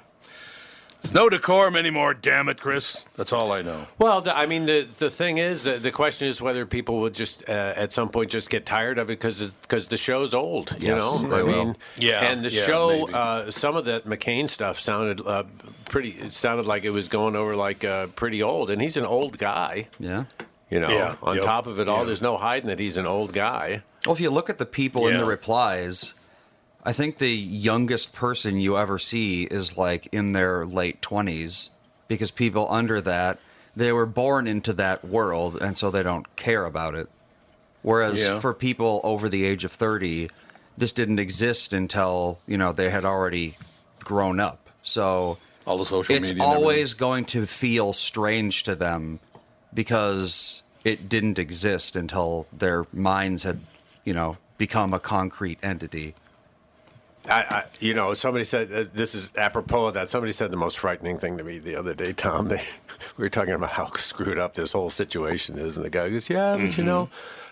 [1.01, 2.13] There's no decorum anymore.
[2.13, 3.05] Damn it, Chris.
[3.15, 3.87] That's all I know.
[3.97, 7.47] Well, I mean, the the thing is, the, the question is whether people will just
[7.49, 10.75] uh, at some point just get tired of it because because the show's old.
[10.79, 11.65] You Yes, know, I will.
[11.65, 15.43] mean, Yeah, and the yeah, show, uh, some of that McCain stuff sounded uh,
[15.89, 16.09] pretty.
[16.09, 19.37] It sounded like it was going over like uh, pretty old, and he's an old
[19.39, 19.87] guy.
[19.99, 20.25] Yeah.
[20.69, 22.03] You know, Yeah, on yep, top of it all, yeah.
[22.05, 23.81] there's no hiding that he's an old guy.
[24.05, 26.13] Well, if you look at the people in the replies,
[26.83, 31.69] I think the youngest person you ever see is like in their late 20s
[32.07, 33.39] because people under that,
[33.75, 37.07] they were born into that world and so they don't care about it.
[37.83, 38.39] Whereas Yeah.
[38.39, 40.29] for people over the age of 30,
[40.77, 43.57] this didn't exist until, you know, they had already
[43.99, 44.69] grown up.
[44.81, 46.43] So All the social it's media.
[46.43, 49.19] always going to feel strange to them
[49.73, 53.59] because it didn't exist until their minds had,
[54.03, 56.15] you know, become a concrete entity.
[57.29, 60.09] I, I, you know, somebody said uh, this is apropos of that.
[60.09, 62.47] Somebody said the most frightening thing to me the other day, Tom.
[62.47, 62.61] They,
[63.17, 66.29] we were talking about how screwed up this whole situation is, and the guy goes,
[66.29, 66.81] "Yeah, but Mm-hmm.
[66.81, 67.09] you know,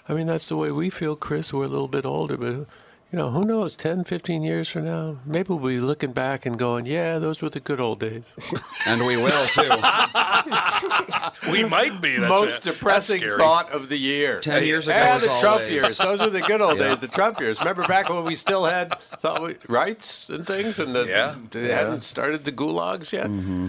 [0.07, 1.53] I mean, that's the way we feel, Chris.
[1.53, 2.65] We're a little bit older, but
[3.11, 6.59] you know, who knows, 10, 15 years from now, maybe we'll be looking back and
[6.59, 8.31] going, yeah, those were the good old days.
[8.87, 9.67] and we will too.
[11.51, 12.17] we might be.
[12.17, 14.39] That's Most a- depressing that's thought of the year.
[14.41, 15.97] 10 years ago Yeah, the Trump always- years.
[15.97, 16.89] Those were the good old Yeah.
[16.89, 17.59] days, the Trump years.
[17.59, 21.67] Remember back when we still had thought we, rights and things, and the, Yeah, they
[21.69, 21.75] yeah.
[21.79, 23.25] hadn't started the gulags yet.
[23.27, 23.67] Mm-hmm.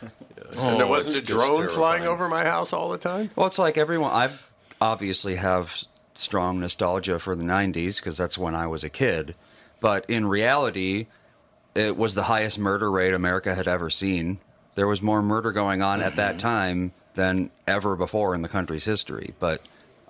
[0.00, 3.30] and there Oh, wasn't a drone flying over my house all the time.
[3.36, 4.12] Well, it's like everyone.
[4.12, 4.48] I've
[4.80, 5.82] obviously have
[6.18, 9.34] strong nostalgia for the '90s because that's when I was a kid.
[9.80, 11.06] But in reality,
[11.74, 14.38] it was the highest murder rate America had ever seen.
[14.74, 18.84] There was more murder going on at that time than ever before in the country's
[18.84, 19.34] history.
[19.38, 19.60] But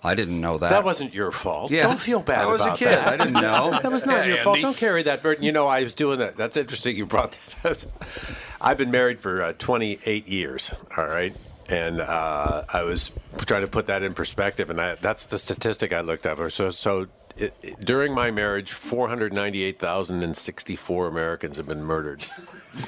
[0.02, 0.70] I didn't know that.
[0.70, 1.70] That wasn't your fault.
[1.70, 1.84] Yeah.
[1.84, 2.88] Don't feel bad I was a kid.
[2.88, 3.08] that.
[3.08, 3.78] I didn't know.
[3.82, 4.60] that was not Yeah, your fault.
[4.60, 5.44] Don't carry that burden.
[5.44, 6.36] You know, I was doing that.
[6.36, 6.96] That's interesting.
[6.96, 7.84] You brought that.
[7.84, 8.06] up.
[8.60, 10.74] I've been married for uh, 28 years.
[10.96, 11.34] All right.
[11.68, 15.92] And uh, I was trying to put that in perspective, and I, that's the statistic
[15.92, 16.38] I looked up.
[16.50, 22.24] So, so it, it- during my marriage, 498,064 Americans have been murdered.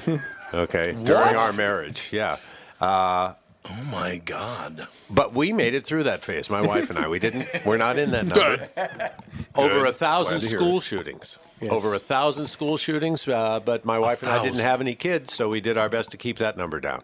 [0.51, 2.37] Okay, during our marriage, yeah.
[2.81, 3.33] Uh,
[3.65, 4.87] Oh my God.
[5.09, 6.49] but we made it through that phase.
[6.49, 7.07] My wife and I.
[7.09, 7.45] We didn't.
[7.65, 8.69] We're not in that number.
[9.55, 9.87] Over Good.
[9.89, 11.39] a thousand Glad to hear school shootings.
[11.59, 11.71] Yes.
[11.71, 13.27] Over a thousand school shootings.
[13.27, 16.11] Uh, but my wife and I didn't have any kids, so we did our best
[16.11, 17.03] to keep that number down.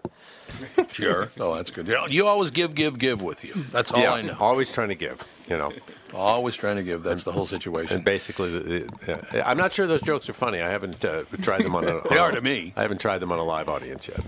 [0.92, 1.30] Sure.
[1.40, 1.88] Oh, that's good.
[1.88, 3.54] You- You always give, give, give with you.
[3.72, 4.38] That's all yeah, I know.
[4.40, 5.24] always trying to give.
[5.48, 5.74] You know,
[6.14, 7.04] Always trying to give.
[7.04, 7.98] That's the whole situation.
[7.98, 10.62] and basically, the, the, uh, I'm not sure those jokes are funny.
[10.62, 11.84] I haven't uh, tried them on.
[11.84, 12.74] A, They on are to me.
[12.78, 14.22] I haven't tried them on a live audience yet.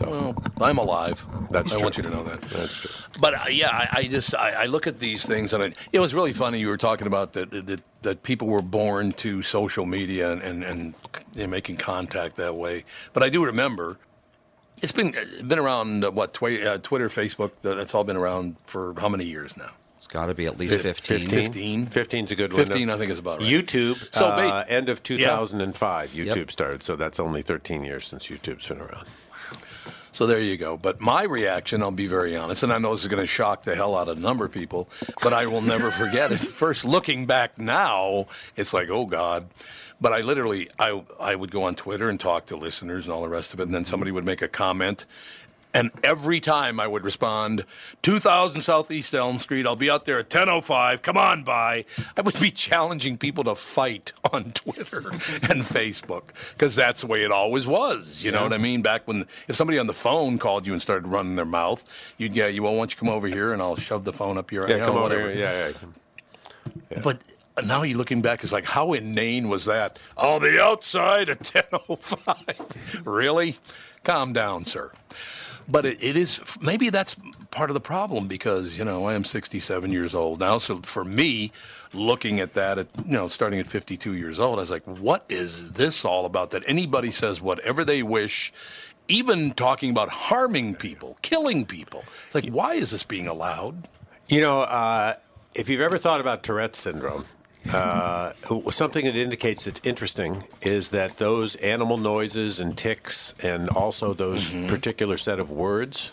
[0.00, 1.24] Well, I'm alive.
[1.50, 1.82] That's I true.
[1.84, 2.40] want you to know that.
[2.42, 2.90] That's true.
[3.20, 6.00] But uh, yeah, I, I just I, I look at these things and I, it
[6.00, 6.58] was really funny.
[6.58, 10.62] You were talking about that that, that people were born to social media and and,
[10.64, 10.94] and
[11.34, 12.84] you know, making contact that way.
[13.12, 13.98] But I do remember
[14.82, 15.14] it's been
[15.46, 17.52] been around uh, what twi- uh, Twitter, Facebook.
[17.62, 19.70] That's all been around for how many years now?
[19.96, 21.26] It's got to be at least 15.
[21.26, 21.86] 15.
[21.86, 22.64] 15 is a good one.
[22.66, 23.48] 15, I think, is about right.
[23.48, 26.50] YouTube, So, uh, end of 2005, YouTube Yep.
[26.50, 26.82] started.
[26.82, 29.06] So that's only 13 years since YouTube's been around.
[30.16, 30.78] So there you go.
[30.78, 33.64] But my reaction, I'll be very honest, and I know this is going to shock
[33.64, 34.88] the hell out of a number of people,
[35.22, 36.38] but I will never forget it.
[36.40, 38.24] First, looking back now,
[38.56, 39.46] it's like, oh God.
[40.00, 43.20] But I literally, I, I would go on Twitter and talk to listeners and all
[43.20, 45.04] the rest of it, and then somebody would make a comment.
[45.76, 47.66] And every time I would respond,
[48.00, 51.84] 2000 Southeast Elm Street, I'll be out there at 10.05, come on by.
[52.16, 57.24] I would be challenging people to fight on Twitter and Facebook because that's the way
[57.24, 58.24] it always was.
[58.24, 58.80] You know what I mean?
[58.80, 61.84] Back when, if somebody on the phone called you and started running their mouth,
[62.16, 64.50] you'd, yeah, you won't want you come over here and I'll shove the phone up
[64.50, 65.30] your Yeah, you know, come over whatever.
[65.30, 65.40] here.
[65.40, 65.72] Yeah,
[66.90, 67.00] yeah.
[67.02, 67.20] But
[67.66, 69.98] now you're looking back, it's like, how inane was that?
[70.16, 73.02] I'll be outside at 10.05.
[73.04, 73.56] really?
[74.04, 74.90] Calm down, sir.
[75.68, 77.16] But it, it is, maybe that's
[77.50, 80.58] part of the problem because, you know, I am 67 years old now.
[80.58, 81.52] So for me,
[81.92, 85.24] looking at that, at, you know, starting at 52 years old, I was like, what
[85.28, 86.50] is this all about?
[86.50, 88.52] That anybody says whatever they wish,
[89.08, 92.04] even talking about harming people, killing people.
[92.26, 93.88] It's like, why is this being allowed?
[94.28, 95.14] You know, uh,
[95.54, 97.24] if you've ever thought about Tourette's syndrome,
[97.74, 98.32] uh,
[98.70, 104.54] something that indicates it's interesting is that those animal noises and ticks, and also those
[104.68, 106.12] particular set of words,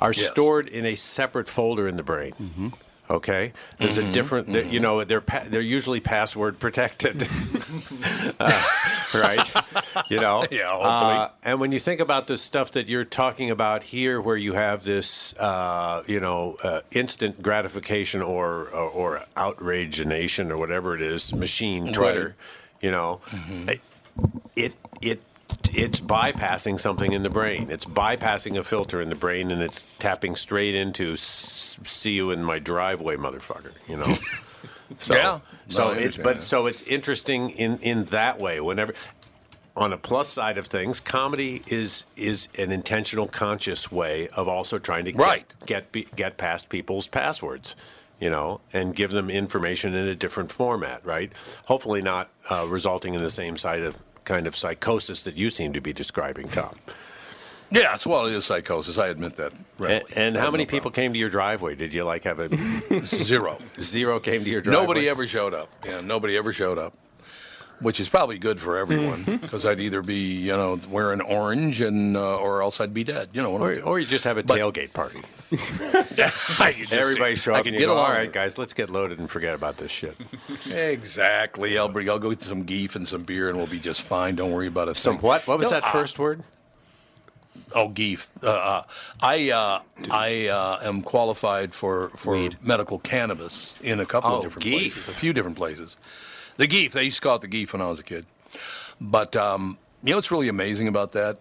[0.00, 0.26] are Yes.
[0.30, 2.72] stored in a separate folder in the brain.
[3.10, 4.48] Okay, there's a different.
[4.52, 7.26] that You know, they're pa- they're usually password protected,
[8.40, 8.62] Uh,
[9.14, 9.50] right?
[10.10, 10.44] You know.
[10.50, 11.14] Yeah, hopefully.
[11.16, 14.52] Uh, and when you think about this stuff that you're talking about here, where you
[14.52, 21.02] have this, uh, you know, uh, instant gratification or, or or outrageation or whatever it
[21.02, 22.34] is, machine Twitter,
[22.80, 23.20] you know,
[24.56, 25.20] it it
[25.72, 27.68] it's bypassing something in the brain.
[27.70, 32.42] It's bypassing a filter in the brain, and it's tapping straight into "see you in
[32.44, 34.06] my driveway, motherfucker." You know.
[34.98, 35.40] So, Yeah.
[35.68, 38.58] So I it's but so it's interesting in in that way.
[38.58, 38.94] Whenever
[39.76, 44.78] on a plus side of things, comedy is is an intentional, conscious way of also
[44.78, 45.54] trying to get Right.
[45.66, 47.76] get, be, get past people's passwords,
[48.18, 51.30] you know, and give them information in a different format, right?
[51.66, 55.72] Hopefully, not uh, resulting in the same side of kind of psychosis that you seem
[55.72, 56.74] to be describing, Tom.
[57.70, 58.96] Yes, well, it is psychosis.
[58.96, 59.52] I admit that.
[59.52, 60.12] And, readily.
[60.16, 61.74] and how many no people came to your driveway?
[61.74, 62.48] Did you like have a.
[63.02, 63.58] Zero.
[63.78, 64.82] zero came to your driveway?
[64.82, 65.68] Nobody ever showed up.
[65.84, 66.94] Yeah, nobody ever showed up,
[67.80, 69.36] which is probably good for everyone Mm-hmm.
[69.36, 73.28] because I'd either be, you know, wearing orange and uh, or else I'd be dead.
[73.32, 75.20] You know, Or, or you just have a But- tailgate party.
[75.52, 78.58] I just- Everybody show I up could and you get go, all along right, guys,
[78.58, 80.16] let's get loaded and forget about this shit.
[80.70, 81.78] Exactly.
[81.78, 82.08] I'll bring.
[82.10, 84.34] I'll go get some geef and some beer, and we'll be just fine.
[84.36, 85.22] Don't worry about a Some thing.
[85.22, 85.46] what?
[85.46, 86.42] What was No, that uh, first word?
[87.74, 88.28] Oh, Geef.
[88.42, 88.82] Uh, uh,
[89.20, 94.42] I uh, I uh, am qualified for for medical cannabis in a couple Oh, of
[94.42, 94.78] different Geef.
[94.78, 95.96] places, a few different places.
[96.58, 96.92] The Geef.
[96.92, 98.26] They used to call it the Geef when I was a kid.
[99.00, 101.38] But um, you know what's really amazing about that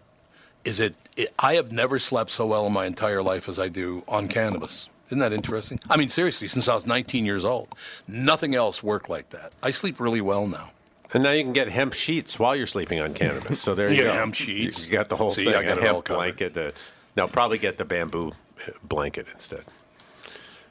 [0.63, 1.33] is it, it.
[1.39, 4.89] I have never slept so well in my entire life as I do on cannabis.
[5.07, 5.79] Isn't that interesting?
[5.89, 7.73] I mean, seriously, since I was 19 years old,
[8.07, 9.53] nothing else worked like that.
[9.63, 10.71] I sleep really well now.
[11.13, 13.61] And now you can get hemp sheets while you're sleeping on cannabis.
[13.61, 14.13] So there you You go.
[14.13, 14.85] hemp sheets.
[14.85, 15.55] You got the whole See, thing.
[15.55, 16.57] I got a hemp blanket.
[16.57, 16.71] Uh,
[17.15, 18.31] no, probably get the bamboo
[18.67, 19.63] uh, blanket instead.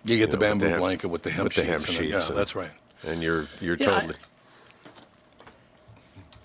[0.04, 1.88] You get the know, with bamboo hemp- blanket with the hemp with the sheets hemp
[1.88, 1.98] in it.
[2.10, 2.12] sheets.
[2.24, 2.70] Yeah, and- that's right.
[3.02, 4.14] And you're you're Yeah, totally.
[4.14, 4.18] I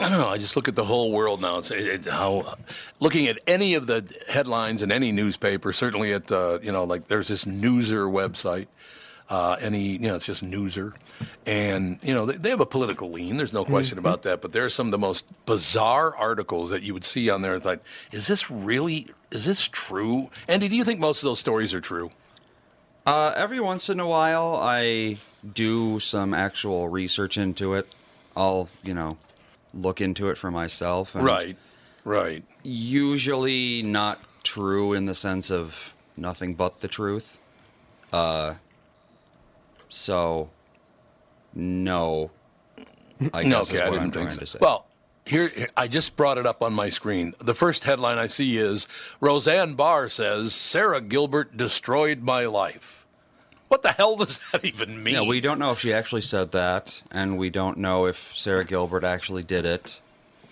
[0.10, 0.28] don't know.
[0.30, 1.58] I just look at the whole world now.
[1.60, 2.56] It's, it's how
[3.00, 5.74] looking at any of the headlines in any newspaper.
[5.74, 8.68] Certainly at uh, you know like there's this Newser website.
[9.30, 10.94] Uh, any you know it's just Newser,
[11.46, 13.38] and you know they, they have a political lean.
[13.38, 14.06] There's no question Mm-hmm.
[14.08, 14.42] about that.
[14.42, 17.56] But there are some of the most bizarre articles that you would see on there.
[17.56, 17.82] It's like,
[18.12, 19.08] is this really?
[19.32, 20.30] Is this true?
[20.50, 22.12] Andy, do you think most of those stories are true?
[23.06, 25.18] Uh, every once in a while, I
[25.54, 27.88] do some actual research into it.
[28.36, 29.18] I'll, you know,
[29.74, 31.16] look into it for myself.
[31.16, 31.58] and Right,
[32.04, 32.44] right.
[32.64, 37.40] Usually not true in the sense of nothing but the truth.
[38.12, 38.56] Uh,
[39.90, 40.50] so,
[41.54, 42.32] no.
[43.34, 44.40] I guess okay, is I what didn't I'm think trying so.
[44.40, 44.60] to say.
[44.62, 44.88] Well,
[45.26, 47.34] here- I just brought it up on my screen.
[47.40, 48.88] The first headline I see is
[49.20, 53.06] Roseanne Barr says Sarah Gilbert destroyed my life.
[53.72, 55.14] What the hell does that even mean?
[55.14, 58.66] Yeah, we don't know if she actually said that, and we don't know if Sarah
[58.66, 60.02] Gilbert actually did it,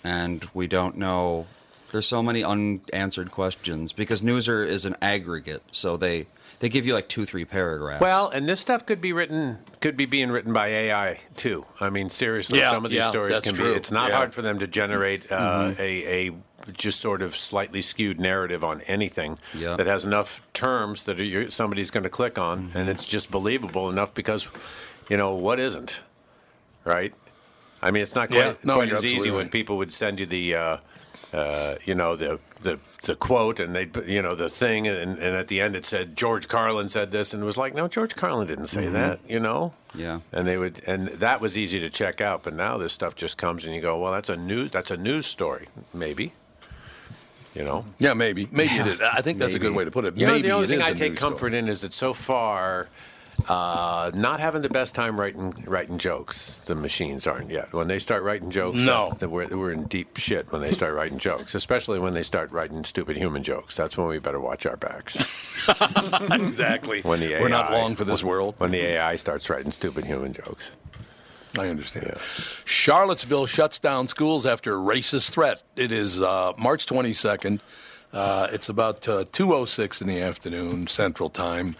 [0.02, 1.44] and we don't know.
[1.92, 6.28] There's so many unanswered questions because Newser is an aggregate, so they
[6.60, 8.00] they give you like two, three paragraphs.
[8.00, 11.66] Well, and this stuff could be written, could be being written by AI too.
[11.78, 13.72] I mean, seriously, Yeah, some of these yeah, stories can true.
[13.72, 13.76] be.
[13.76, 14.16] It's not Yeah.
[14.16, 15.78] hard for them to generate uh, Mhm.
[15.78, 16.34] a, a
[16.72, 19.76] just sort of slightly skewed narrative on anything Yeah.
[19.76, 22.78] that has enough terms that you somebody's going to click on, Mm-hmm.
[22.78, 24.48] and it's just believable enough because,
[25.08, 26.02] you know, what isn't,
[26.84, 27.14] right?
[27.82, 30.20] I mean, it's not quite, Yeah, no, quite you're as easy when people would send
[30.20, 30.54] you the.
[30.54, 30.76] Uh,
[31.32, 35.36] uh, you know the, the the quote and they you know the thing and, and
[35.36, 38.16] at the end it said George Carlin said this and it was like no George
[38.16, 38.94] Carlin didn't say Mm-hmm.
[38.94, 42.52] that you know yeah and they would and that was easy to check out but
[42.54, 45.24] now this stuff just comes and you go well that's a news that's a news
[45.26, 46.32] story maybe
[47.54, 48.46] you know Yeah, maybe.
[48.52, 49.00] Maybe it is.
[49.00, 50.16] I think that's a good way to put it.
[50.16, 52.88] You know, maybe the only thing I take news comfort in is that so far,
[53.48, 56.56] uh, not having the best time writing writing jokes.
[56.66, 57.72] The machines aren't yet.
[57.72, 59.08] When they start writing jokes, No.
[59.08, 61.54] that's the- we're, we're in deep shit when they start writing jokes.
[61.54, 63.76] Especially when they start writing stupid human jokes.
[63.76, 65.16] That's when we better watch our backs.
[66.30, 67.00] exactly.
[67.02, 68.54] When the AI, We're not long for this when- world.
[68.58, 70.72] When the AI starts writing stupid human jokes.
[71.58, 72.16] I understand.
[72.64, 75.62] Charlottesville shuts down schools after racist threat.
[75.76, 77.60] It is uh, March 22nd.
[78.12, 81.76] Uh, it's about uh, 2.06 in the afternoon, Central Time.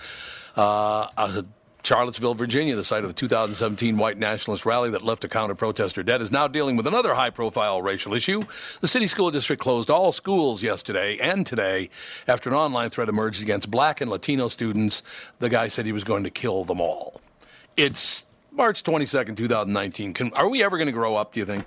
[0.56, 1.42] Uh, uh,
[1.82, 6.02] Charlottesville, Virginia, the site of the 2017 white nationalist rally that left a counter protester
[6.02, 8.44] dead, is now dealing with another high profile racial issue.
[8.80, 11.88] The city school district closed all schools yesterday and today
[12.28, 15.02] after an online threat emerged against black and Latino students.
[15.38, 17.20] The guy said he was going to kill them all.
[17.76, 18.26] It's
[18.60, 20.12] March 22nd, 2019.
[20.12, 21.64] Can, are we ever going to grow up, do you think?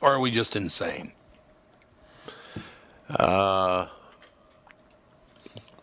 [0.00, 1.12] Or are we just insane?
[3.10, 3.88] Uh,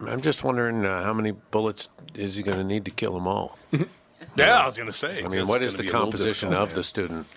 [0.07, 3.27] I'm just wondering uh, how many bullets is he going to need to kill them
[3.27, 3.59] all?
[4.35, 5.23] Yeah, I was going to say.
[5.23, 6.75] I mean, what is the be a little composition of man.
[6.75, 7.27] the student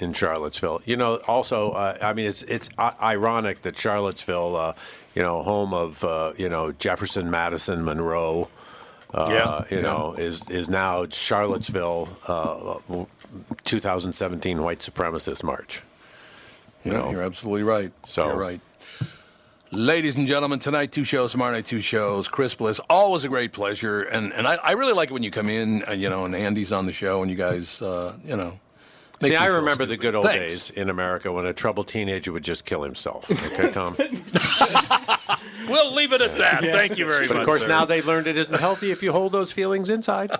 [0.00, 0.80] in Charlottesville?
[0.84, 4.72] You know, also, uh, I mean, it's it's i- ironic that Charlottesville, uh,
[5.14, 8.48] you know, home of uh, you know Jefferson, Madison, Monroe.
[9.14, 9.82] Uh, Yeah, you yeah.
[9.82, 13.04] know, is is now Charlottesville, uh,
[13.64, 15.82] 2017 white supremacist march.
[16.84, 17.92] You Yeah, know, you're absolutely right.
[18.04, 18.60] So- you're right.
[19.70, 22.28] Ladies and gentlemen, tonight two shows, tomorrow night two shows.
[22.28, 25.30] Chris Bliss, always a great pleasure, and and I, I really like it when you
[25.32, 28.36] come in, uh, you know, and Andy's on the show, and you guys, uh, you
[28.36, 28.52] know.
[29.20, 30.68] make See, I feel remember the good old Thanks.
[30.68, 33.28] days in America when a troubled teenager would just kill himself.
[33.30, 33.96] Okay, Tom.
[35.68, 36.62] We'll leave it at that.
[36.62, 36.76] Yes.
[36.76, 37.40] Thank you very but much.
[37.42, 37.68] of course, sir.
[37.68, 40.30] now they learned it isn't healthy if you hold those feelings inside.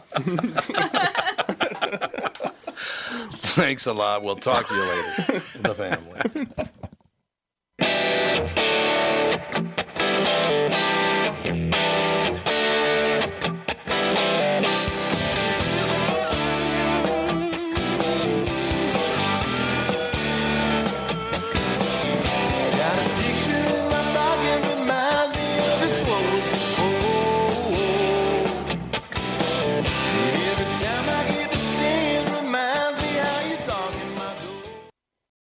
[3.55, 4.22] Thanks a lot.
[4.22, 5.38] We'll talk to you later.
[5.61, 6.68] the family.